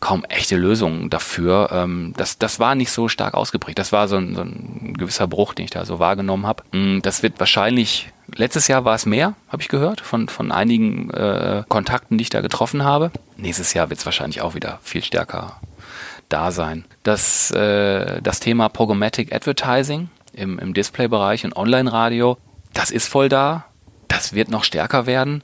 kaum 0.00 0.24
echte 0.24 0.56
Lösungen 0.56 1.10
dafür. 1.10 1.68
Ähm, 1.72 2.14
das, 2.16 2.38
das 2.38 2.58
war 2.58 2.74
nicht 2.74 2.90
so 2.90 3.08
stark 3.08 3.34
ausgeprägt. 3.34 3.78
Das 3.78 3.92
war 3.92 4.08
so 4.08 4.16
ein, 4.16 4.34
so 4.34 4.40
ein 4.40 4.94
gewisser 4.96 5.28
Bruch, 5.28 5.54
den 5.54 5.64
ich 5.64 5.70
da 5.70 5.84
so 5.84 5.98
wahrgenommen 5.98 6.46
habe. 6.46 6.64
Mm, 6.72 7.00
das 7.02 7.22
wird 7.22 7.38
wahrscheinlich, 7.38 8.10
letztes 8.34 8.66
Jahr 8.66 8.84
war 8.84 8.94
es 8.94 9.06
mehr, 9.06 9.34
habe 9.48 9.62
ich 9.62 9.68
gehört, 9.68 10.00
von, 10.00 10.28
von 10.28 10.52
einigen 10.52 11.10
äh, 11.10 11.64
Kontakten, 11.68 12.16
die 12.16 12.22
ich 12.22 12.30
da 12.30 12.40
getroffen 12.40 12.82
habe. 12.82 13.10
Nächstes 13.36 13.74
Jahr 13.74 13.90
wird 13.90 14.00
es 14.00 14.06
wahrscheinlich 14.06 14.40
auch 14.40 14.54
wieder 14.54 14.80
viel 14.82 15.04
stärker 15.04 15.60
da 16.30 16.50
sein. 16.50 16.84
Das, 17.02 17.50
äh, 17.50 18.22
das 18.22 18.40
Thema 18.40 18.68
Programmatic 18.70 19.34
Advertising 19.34 20.08
im, 20.32 20.58
im 20.58 20.72
Displaybereich 20.72 21.44
und 21.44 21.56
Online-Radio, 21.56 22.38
das 22.72 22.90
ist 22.90 23.08
voll 23.08 23.28
da. 23.28 23.66
Das 24.08 24.32
wird 24.32 24.48
noch 24.48 24.64
stärker 24.64 25.06
werden. 25.06 25.42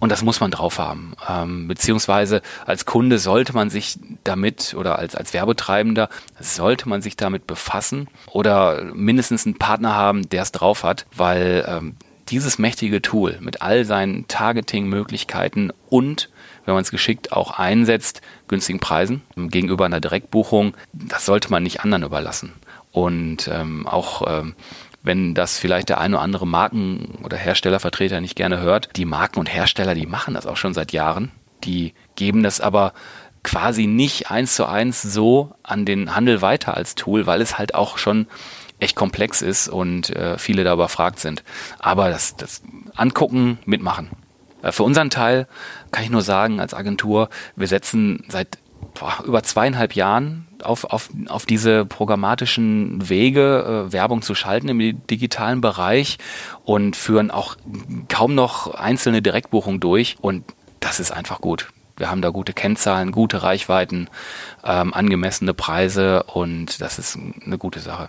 Und 0.00 0.12
das 0.12 0.22
muss 0.22 0.40
man 0.40 0.50
drauf 0.50 0.78
haben. 0.78 1.14
Ähm, 1.28 1.66
beziehungsweise 1.66 2.42
als 2.66 2.86
Kunde 2.86 3.18
sollte 3.18 3.52
man 3.52 3.68
sich 3.68 3.98
damit 4.24 4.74
oder 4.78 4.98
als, 4.98 5.14
als 5.14 5.34
Werbetreibender 5.34 6.08
sollte 6.38 6.88
man 6.88 7.02
sich 7.02 7.16
damit 7.16 7.46
befassen 7.46 8.08
oder 8.30 8.82
mindestens 8.94 9.44
einen 9.44 9.58
Partner 9.58 9.94
haben, 9.94 10.28
der 10.28 10.42
es 10.42 10.52
drauf 10.52 10.84
hat, 10.84 11.06
weil 11.16 11.64
ähm, 11.66 11.96
dieses 12.28 12.58
mächtige 12.58 13.02
Tool 13.02 13.38
mit 13.40 13.62
all 13.62 13.84
seinen 13.84 14.28
Targeting-Möglichkeiten 14.28 15.72
und 15.88 16.28
wenn 16.64 16.74
man 16.74 16.82
es 16.82 16.90
geschickt 16.90 17.32
auch 17.32 17.58
einsetzt, 17.58 18.20
günstigen 18.46 18.78
Preisen 18.78 19.22
gegenüber 19.36 19.86
einer 19.86 20.00
Direktbuchung, 20.00 20.76
das 20.92 21.24
sollte 21.24 21.50
man 21.50 21.62
nicht 21.62 21.80
anderen 21.80 22.02
überlassen. 22.02 22.52
Und 22.92 23.48
ähm, 23.48 23.86
auch 23.86 24.22
ähm, 24.26 24.54
wenn 25.08 25.32
das 25.32 25.58
vielleicht 25.58 25.88
der 25.88 25.98
eine 25.98 26.16
oder 26.16 26.22
andere 26.22 26.46
Marken- 26.46 27.18
oder 27.24 27.38
Herstellervertreter 27.38 28.20
nicht 28.20 28.36
gerne 28.36 28.60
hört, 28.60 28.90
die 28.94 29.06
Marken 29.06 29.40
und 29.40 29.46
Hersteller, 29.46 29.94
die 29.94 30.06
machen 30.06 30.34
das 30.34 30.46
auch 30.46 30.58
schon 30.58 30.74
seit 30.74 30.92
Jahren. 30.92 31.32
Die 31.64 31.94
geben 32.14 32.42
das 32.42 32.60
aber 32.60 32.92
quasi 33.42 33.86
nicht 33.86 34.30
eins 34.30 34.54
zu 34.54 34.66
eins 34.66 35.00
so 35.00 35.54
an 35.62 35.86
den 35.86 36.14
Handel 36.14 36.42
weiter 36.42 36.76
als 36.76 36.94
Tool, 36.94 37.26
weil 37.26 37.40
es 37.40 37.56
halt 37.56 37.74
auch 37.74 37.96
schon 37.96 38.26
echt 38.80 38.96
komplex 38.96 39.40
ist 39.40 39.68
und 39.68 40.10
äh, 40.10 40.36
viele 40.36 40.62
da 40.62 40.74
überfragt 40.74 41.20
sind. 41.20 41.42
Aber 41.78 42.10
das, 42.10 42.36
das 42.36 42.62
Angucken, 42.94 43.58
mitmachen. 43.64 44.10
Äh, 44.62 44.72
für 44.72 44.82
unseren 44.82 45.08
Teil 45.08 45.48
kann 45.90 46.04
ich 46.04 46.10
nur 46.10 46.22
sagen, 46.22 46.60
als 46.60 46.74
Agentur, 46.74 47.30
wir 47.56 47.66
setzen 47.66 48.24
seit 48.28 48.58
boah, 48.92 49.24
über 49.24 49.42
zweieinhalb 49.42 49.94
Jahren 49.94 50.47
auf, 50.64 50.84
auf, 50.84 51.10
auf 51.28 51.46
diese 51.46 51.84
programmatischen 51.84 53.08
Wege, 53.08 53.86
äh, 53.88 53.92
Werbung 53.92 54.22
zu 54.22 54.34
schalten 54.34 54.68
im 54.68 55.06
digitalen 55.06 55.60
Bereich 55.60 56.18
und 56.64 56.96
führen 56.96 57.30
auch 57.30 57.56
kaum 58.08 58.34
noch 58.34 58.74
einzelne 58.74 59.22
Direktbuchungen 59.22 59.80
durch. 59.80 60.16
Und 60.20 60.44
das 60.80 61.00
ist 61.00 61.10
einfach 61.10 61.40
gut. 61.40 61.68
Wir 61.96 62.10
haben 62.10 62.22
da 62.22 62.30
gute 62.30 62.52
Kennzahlen, 62.52 63.10
gute 63.10 63.42
Reichweiten, 63.42 64.08
ähm, 64.64 64.94
angemessene 64.94 65.52
Preise 65.52 66.22
und 66.24 66.80
das 66.80 66.98
ist 66.98 67.18
eine 67.44 67.58
gute 67.58 67.80
Sache. 67.80 68.08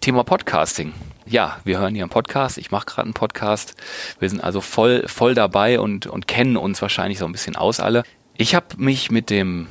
Thema 0.00 0.24
Podcasting. 0.24 0.92
Ja, 1.26 1.58
wir 1.64 1.78
hören 1.78 1.94
hier 1.94 2.04
einen 2.04 2.10
Podcast. 2.10 2.58
Ich 2.58 2.70
mache 2.70 2.86
gerade 2.86 3.04
einen 3.06 3.14
Podcast. 3.14 3.74
Wir 4.18 4.28
sind 4.28 4.42
also 4.42 4.60
voll, 4.60 5.04
voll 5.06 5.34
dabei 5.34 5.78
und, 5.78 6.06
und 6.06 6.26
kennen 6.26 6.56
uns 6.56 6.80
wahrscheinlich 6.82 7.18
so 7.18 7.26
ein 7.26 7.32
bisschen 7.32 7.56
aus 7.56 7.80
alle. 7.80 8.02
Ich 8.36 8.54
habe 8.54 8.66
mich 8.78 9.10
mit 9.10 9.30
dem 9.30 9.66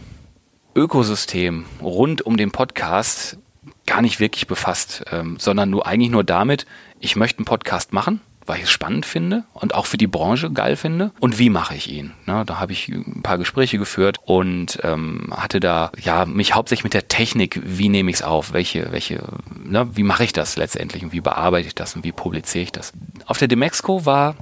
Ökosystem 0.75 1.65
rund 1.82 2.21
um 2.21 2.38
den 2.38 2.51
Podcast 2.51 3.38
gar 3.86 4.01
nicht 4.01 4.19
wirklich 4.19 4.47
befasst, 4.47 5.03
ähm, 5.12 5.38
sondern 5.39 5.69
nur 5.69 5.88
eigentlich 5.88 6.12
nur 6.12 6.23
damit, 6.23 6.65
ich 6.99 7.15
möchte 7.15 7.39
einen 7.39 7.45
Podcast 7.45 7.91
machen, 7.91 8.21
weil 8.45 8.58
ich 8.58 8.63
es 8.63 8.71
spannend 8.71 9.05
finde 9.05 9.43
und 9.53 9.73
auch 9.75 9.86
für 9.86 9.97
die 9.97 10.08
Branche 10.08 10.51
geil 10.51 10.75
finde. 10.75 11.12
Und 11.19 11.38
wie 11.38 11.49
mache 11.49 11.75
ich 11.75 11.89
ihn? 11.89 12.13
Ne, 12.25 12.43
da 12.45 12.60
habe 12.60 12.71
ich 12.71 12.88
ein 12.88 13.21
paar 13.21 13.38
Gespräche 13.38 13.77
geführt 13.77 14.17
und 14.25 14.79
ähm, 14.84 15.32
hatte 15.32 15.60
da 15.60 15.91
ja 16.01 16.25
mich 16.25 16.55
hauptsächlich 16.55 16.84
mit 16.84 16.93
der 16.93 17.08
Technik, 17.08 17.62
wie 17.63 17.89
nehme 17.89 18.10
ich 18.10 18.17
es 18.17 18.23
auf, 18.23 18.53
welche, 18.53 18.91
welche, 18.91 19.23
ne, 19.63 19.89
wie 19.95 20.03
mache 20.03 20.23
ich 20.23 20.34
das 20.34 20.55
letztendlich 20.55 21.03
und 21.03 21.12
wie 21.12 21.21
bearbeite 21.21 21.67
ich 21.67 21.75
das 21.75 21.95
und 21.95 22.03
wie 22.03 22.12
publiziere 22.12 22.63
ich 22.63 22.71
das. 22.71 22.93
Auf 23.25 23.38
der 23.38 23.47
Demexco 23.47 24.05
war 24.05 24.36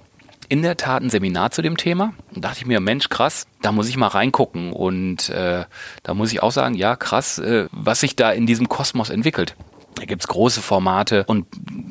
in 0.49 0.61
der 0.61 0.77
Tat 0.77 1.03
ein 1.03 1.09
Seminar 1.09 1.51
zu 1.51 1.61
dem 1.61 1.77
Thema. 1.77 2.13
Und 2.33 2.43
dachte 2.43 2.59
ich 2.59 2.65
mir, 2.65 2.79
Mensch, 2.79 3.09
krass, 3.09 3.47
da 3.61 3.71
muss 3.71 3.89
ich 3.89 3.97
mal 3.97 4.07
reingucken. 4.07 4.71
Und 4.71 5.29
äh, 5.29 5.65
da 6.03 6.13
muss 6.13 6.31
ich 6.31 6.41
auch 6.41 6.51
sagen, 6.51 6.75
ja, 6.75 6.95
krass, 6.95 7.37
äh, 7.39 7.67
was 7.71 7.99
sich 7.99 8.15
da 8.15 8.31
in 8.31 8.45
diesem 8.45 8.69
Kosmos 8.69 9.09
entwickelt. 9.09 9.55
Da 9.95 10.05
gibt's 10.05 10.27
große 10.27 10.61
Formate 10.61 11.23
und 11.25 11.47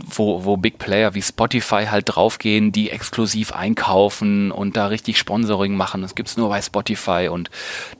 wo, 0.08 0.44
wo 0.44 0.56
Big 0.56 0.78
Player 0.78 1.14
wie 1.14 1.22
Spotify 1.22 1.86
halt 1.90 2.04
draufgehen, 2.06 2.70
die 2.70 2.90
exklusiv 2.90 3.50
einkaufen 3.50 4.52
und 4.52 4.76
da 4.76 4.86
richtig 4.86 5.18
Sponsoring 5.18 5.76
machen. 5.76 6.02
Das 6.02 6.14
gibt's 6.14 6.36
nur 6.36 6.48
bei 6.48 6.62
Spotify 6.62 7.28
und 7.28 7.50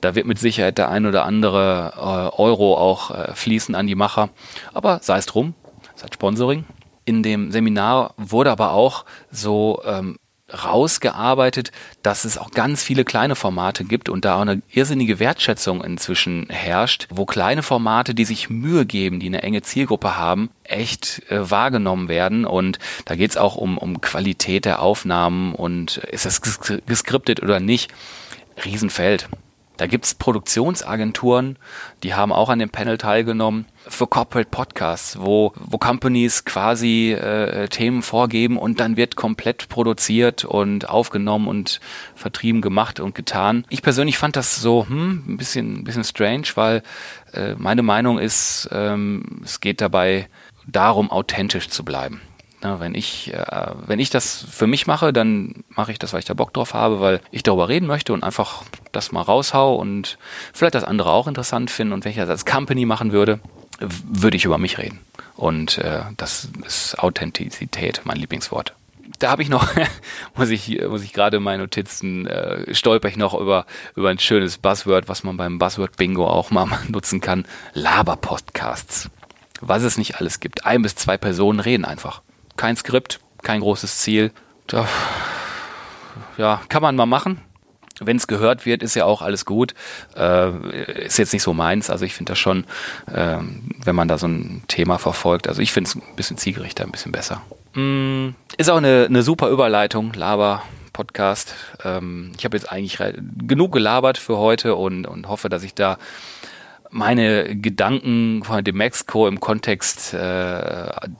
da 0.01 0.14
wird 0.14 0.27
mit 0.27 0.38
Sicherheit 0.38 0.79
der 0.79 0.90
ein 0.90 1.07
oder 1.07 1.25
andere 1.25 1.92
äh, 1.97 2.40
Euro 2.40 2.77
auch 2.77 3.11
äh, 3.11 3.35
fließen 3.35 3.75
an 3.75 3.88
die 3.88 3.97
Macher. 3.97 4.29
Aber 4.73 5.01
sei 5.03 5.19
es 5.19 5.27
drum, 5.27 5.55
es 5.97 6.05
hat 6.05 6.14
Sponsoring. 6.14 6.64
In 7.05 7.25
dem 7.25 7.51
Seminar 7.51 8.14
wurde 8.16 8.53
aber 8.53 8.73
auch 8.73 9.07
so 9.33 9.83
ähm, 9.85 10.19
rausgearbeitet, 10.52 11.72
dass 12.02 12.24
es 12.24 12.38
auch 12.38 12.50
ganz 12.52 12.82
viele 12.82 13.04
kleine 13.04 13.35
Formate 13.35 13.85
gibt 13.85 14.09
und 14.09 14.24
da 14.24 14.37
auch 14.37 14.42
eine 14.42 14.62
irrsinnige 14.70 15.18
Wertschätzung 15.18 15.82
inzwischen 15.82 16.46
herrscht, 16.48 17.09
wo 17.11 17.26
kleine 17.26 17.62
Formate, 17.62 18.14
die 18.14 18.24
sich 18.24 18.48
Mühe 18.48 18.87
geben, 18.87 19.18
die 19.18 19.26
eine 19.26 19.42
enge 19.42 19.62
Zielgruppe 19.62 20.16
haben, 20.16 20.50
echt 20.62 21.22
äh, 21.30 21.50
wahrgenommen 21.50 22.09
werden. 22.09 22.44
Und 22.44 22.78
da 23.06 23.16
geht 23.16 23.30
es 23.30 23.37
auch 23.37 23.56
um, 23.56 23.76
um 23.76 24.00
Qualität 24.00 24.64
der 24.64 24.82
Aufnahmen 24.82 25.54
und 25.54 25.98
ist 25.98 26.26
das 26.26 26.40
geskriptet 26.40 27.42
oder 27.42 27.59
nicht. 27.59 27.92
Riesenfeld. 28.64 29.28
Da 29.77 29.87
gibt's 29.87 30.15
Produktionsagenturen, 30.15 31.59
die 32.03 32.15
haben 32.15 32.33
auch 32.33 32.49
an 32.49 32.59
dem 32.59 32.71
Panel 32.71 32.99
teilgenommen 32.99 33.67
für 33.87 34.07
Corporate 34.07 34.49
Podcasts, 34.51 35.19
wo, 35.21 35.53
wo 35.57 35.79
Companies 35.79 36.45
quasi 36.45 37.12
äh, 37.12 37.69
Themen 37.69 38.03
vorgeben 38.03 38.57
und 38.57 38.81
dann 38.81 38.97
wird 38.97 39.17
komplett 39.17 39.69
produziert 39.69 40.45
und 40.45 40.89
aufgenommen 40.89 41.47
und 41.47 41.81
vertrieben 42.15 42.62
gemacht 42.62 43.01
und 43.01 43.15
getan. 43.15 43.67
Ich 43.69 43.83
persönlich 43.83 44.19
fand 44.19 44.37
das 44.37 44.57
so 44.57 44.87
hm, 44.89 45.25
ein 45.29 45.37
bisschen, 45.37 45.81
ein 45.81 45.85
bisschen 45.85 46.05
strange, 46.05 46.47
weil 46.55 46.83
äh, 47.33 47.55
meine 47.57 47.83
Meinung 47.83 48.19
ist, 48.19 48.69
ähm, 48.73 49.41
es 49.45 49.61
geht 49.61 49.81
dabei 49.81 50.29
darum, 50.67 51.11
authentisch 51.11 51.69
zu 51.69 51.85
bleiben. 51.85 52.21
Na, 52.66 52.81
wenn 52.81 52.96
ich, 52.96 53.33
äh, 53.33 53.70
wenn 53.87 54.00
ich 54.00 54.11
das 54.11 54.44
für 54.50 54.66
mich 54.66 54.88
mache, 54.88 55.12
dann 55.12 55.62
mache 55.68 55.92
ich 55.92 56.00
das, 56.00 56.12
weil 56.12 56.18
ich 56.18 56.24
da 56.24 56.35
Bock 56.35 56.52
drauf 56.52 56.74
habe, 56.74 56.98
weil 56.98 57.20
ich 57.31 57.44
darüber 57.44 57.68
reden 57.68 57.87
möchte 57.87 58.12
und 58.12 58.24
einfach 58.24 58.64
das 58.90 59.12
mal 59.12 59.22
raushau 59.22 59.76
und 59.76 60.18
vielleicht 60.52 60.74
das 60.74 60.83
andere 60.83 61.12
auch 61.12 61.29
interessant 61.29 61.70
finden. 61.70 61.92
Und 61.92 62.05
wenn 62.05 62.11
ich 62.11 62.18
das 62.18 62.29
als 62.29 62.44
Company 62.44 62.85
machen 62.85 63.12
würde, 63.12 63.38
würde 63.79 64.37
ich 64.37 64.44
über 64.44 64.59
mich 64.59 64.79
reden. 64.79 64.98
Und 65.37 65.79
äh, 65.79 66.00
das 66.16 66.48
ist 66.66 66.98
Authentizität, 66.98 68.00
mein 68.02 68.16
Lieblingswort. 68.16 68.74
Da 69.20 69.31
habe 69.31 69.42
ich 69.42 69.48
noch, 69.48 69.68
muss 70.35 70.50
ich, 70.50 70.83
muss 70.88 71.05
ich 71.05 71.12
gerade 71.12 71.37
in 71.37 71.44
meinen 71.44 71.61
Notizen, 71.61 72.26
äh, 72.26 72.74
stolper 72.74 73.07
ich 73.07 73.16
noch 73.16 73.35
über, 73.35 73.64
über 73.94 74.09
ein 74.09 74.18
schönes 74.18 74.59
Buzzword, 74.59 75.09
was 75.09 75.22
man 75.22 75.37
beim 75.37 75.61
Buzzword-Bingo 75.61 76.26
auch 76.26 76.50
mal 76.50 76.66
nutzen 76.88 77.20
kann. 77.20 77.46
Laber-Podcasts. 77.74 79.09
Was 79.61 79.85
es 79.85 79.98
nicht 79.98 80.16
alles 80.16 80.40
gibt. 80.40 80.66
Ein 80.66 80.83
bis 80.83 80.96
zwei 80.96 81.16
Personen 81.16 81.61
reden 81.61 81.85
einfach 81.85 82.22
kein 82.57 82.77
Skript, 82.77 83.21
kein 83.42 83.61
großes 83.61 83.99
Ziel. 83.99 84.33
Ja, 86.37 86.61
kann 86.69 86.83
man 86.83 86.97
mal 86.97 87.07
machen. 87.07 87.40
Wenn 87.99 88.19
es 88.19 88.27
gehört 88.27 88.66
wird, 88.66 88.83
ist 88.83 88.95
ja 88.95 89.07
auch 89.07 89.23
alles 89.23 89.47
gut. 89.47 89.75
Äh, 90.14 91.05
ist 91.07 91.19
jetzt 91.19 91.33
nicht 91.33 91.42
so 91.42 91.55
meins. 91.55 91.88
Also 91.88 92.05
ich 92.05 92.14
finde 92.14 92.33
das 92.33 92.38
schon, 92.38 92.64
äh, 93.11 93.38
wenn 93.85 93.97
man 93.97 94.07
da 94.07 94.19
so 94.19 94.29
ein 94.29 94.62
Thema 94.69 94.99
verfolgt. 94.99 95.49
Also 95.49 95.62
ich 95.62 95.73
finde 95.73 95.88
es 95.88 95.95
ein 95.95 96.03
bisschen 96.14 96.37
zielgerichter, 96.37 96.85
ein 96.85 96.92
bisschen 96.92 97.12
besser. 97.12 97.40
Mm, 97.73 98.31
ist 98.59 98.69
auch 98.69 98.77
eine, 98.77 99.07
eine 99.09 99.23
super 99.23 99.49
Überleitung, 99.49 100.12
Laber. 100.12 100.62
Podcast. 100.97 101.55
Ähm, 101.85 102.33
ich 102.38 102.47
habe 102.47 102.57
jetzt 102.57 102.73
eigentlich 102.73 102.99
genug 103.47 103.73
gelabert 103.73 104.16
für 104.16 104.38
heute 104.38 104.77
und, 104.77 105.07
und 105.07 105.29
hoffe, 105.29 105.51
dass 105.51 105.62
ich 105.62 105.75
da 105.75 105.99
meine 106.90 107.57
Gedanken 107.57 108.42
von 108.44 108.62
dem 108.64 108.77
Mexiko 108.77 109.29
im 109.29 109.40
Kontext 109.40 110.14
äh, 110.14 110.18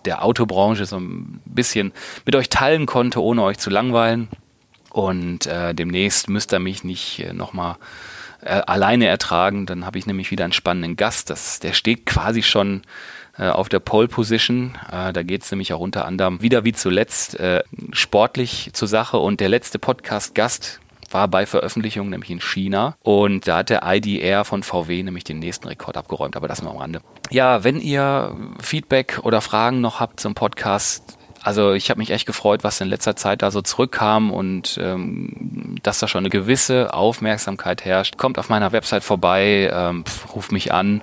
der 0.05 0.25
Autobranche 0.25 0.87
so 0.87 0.99
ein 0.99 1.41
bisschen 1.45 1.93
mit 2.25 2.37
euch 2.37 2.49
teilen 2.49 2.87
konnte, 2.87 3.23
ohne 3.23 3.43
euch 3.43 3.59
zu 3.59 3.71
langweilen. 3.71 4.29
Und 4.91 5.47
äh, 5.47 5.75
demnächst 5.75 6.29
müsst 6.29 6.53
ihr 6.55 6.59
mich 6.59 6.83
nicht 6.83 7.21
äh, 7.21 7.33
nochmal 7.33 7.77
äh, 8.41 8.63
alleine 8.67 9.07
ertragen. 9.07 9.67
Dann 9.67 9.85
habe 9.85 9.99
ich 9.99 10.07
nämlich 10.07 10.31
wieder 10.31 10.45
einen 10.45 10.53
spannenden 10.53 10.97
Gast. 10.97 11.31
Das, 11.31 11.61
der 11.61 11.73
steht 11.73 12.07
quasi 12.07 12.43
schon 12.43 12.83
äh, 13.39 13.49
auf 13.49 13.69
der 13.69 13.81
Pole 13.81 14.09
Position. 14.09 14.79
Äh, 14.91 15.13
da 15.13 15.23
geht 15.23 15.43
es 15.43 15.51
nämlich 15.51 15.73
auch 15.73 15.81
unter 15.81 16.07
anderem 16.07 16.41
wieder 16.41 16.65
wie 16.65 16.73
zuletzt 16.73 17.39
äh, 17.39 17.63
sportlich 17.93 18.71
zur 18.73 18.89
Sache. 18.89 19.19
Und 19.19 19.41
der 19.41 19.49
letzte 19.49 19.79
Podcast-Gast 19.79 20.81
war 21.13 21.29
bei 21.29 21.47
Veröffentlichung 21.47 22.09
nämlich 22.11 22.31
in 22.31 22.41
China 22.41 22.97
und 23.03 23.47
da 23.47 23.59
hat 23.59 23.71
der 23.71 23.83
IDR 23.85 24.45
von 24.45 24.63
VW 24.63 25.03
nämlich 25.03 25.25
den 25.25 25.39
nächsten 25.39 25.69
Rekord 25.69 25.97
abgeräumt, 25.97 26.37
aber 26.37 26.49
das 26.49 26.63
nur 26.63 26.73
am 26.73 26.79
Rande. 26.79 27.01
Ja, 27.31 27.65
wenn 27.65 27.81
ihr 27.81 28.37
Feedback 28.61 29.21
oder 29.23 29.41
Fragen 29.41 29.81
noch 29.81 30.01
habt 30.01 30.21
zum 30.21 30.35
Podcast, 30.35 31.19
also 31.47 31.75
ich 31.75 31.91
habe 31.91 31.99
mich 31.99 32.11
echt 32.11 32.27
gefreut, 32.27 32.65
was 32.65 32.81
in 32.81 32.89
letzter 32.89 33.15
Zeit 33.15 33.41
da 33.41 33.53
so 33.53 33.63
zurückkam 33.63 34.33
und 34.33 34.79
ähm, 34.83 35.77
dass 35.83 36.01
da 36.01 36.09
schon 36.09 36.21
eine 36.21 36.31
gewisse 36.31 36.93
Aufmerksamkeit 36.93 37.85
herrscht. 37.85 38.17
Kommt 38.17 38.39
auf 38.39 38.49
meiner 38.49 38.73
Website 38.73 39.05
vorbei, 39.05 39.71
ähm, 39.73 40.03
ruft 40.35 40.51
mich 40.51 40.73
an, 40.73 41.03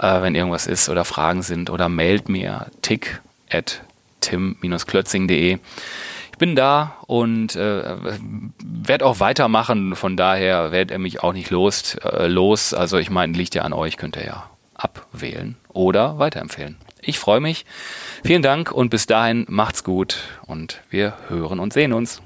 äh, 0.00 0.22
wenn 0.22 0.34
irgendwas 0.34 0.66
ist 0.66 0.88
oder 0.88 1.04
Fragen 1.04 1.42
sind 1.42 1.68
oder 1.68 1.90
mailt 1.90 2.30
mir 2.30 2.68
tick 2.80 3.20
at 3.50 3.82
tim-klötzing.de. 4.20 5.58
Bin 6.44 6.56
da 6.56 6.98
und 7.06 7.56
äh, 7.56 7.96
werde 8.62 9.06
auch 9.06 9.18
weitermachen. 9.18 9.96
Von 9.96 10.14
daher 10.14 10.72
werdet 10.72 10.90
ihr 10.90 10.98
mich 10.98 11.22
auch 11.22 11.32
nicht 11.32 11.48
los. 11.48 11.94
Äh, 11.94 12.26
los. 12.26 12.74
Also 12.74 12.98
ich 12.98 13.08
meine, 13.08 13.32
liegt 13.32 13.54
ja 13.54 13.62
an 13.62 13.72
euch, 13.72 13.96
könnt 13.96 14.16
ihr 14.16 14.26
ja 14.26 14.50
abwählen 14.74 15.56
oder 15.70 16.18
weiterempfehlen. 16.18 16.76
Ich 17.00 17.18
freue 17.18 17.40
mich. 17.40 17.64
Vielen 18.24 18.42
Dank 18.42 18.72
und 18.72 18.90
bis 18.90 19.06
dahin 19.06 19.46
macht's 19.48 19.84
gut 19.84 20.18
und 20.44 20.82
wir 20.90 21.14
hören 21.28 21.60
und 21.60 21.72
sehen 21.72 21.94
uns. 21.94 22.20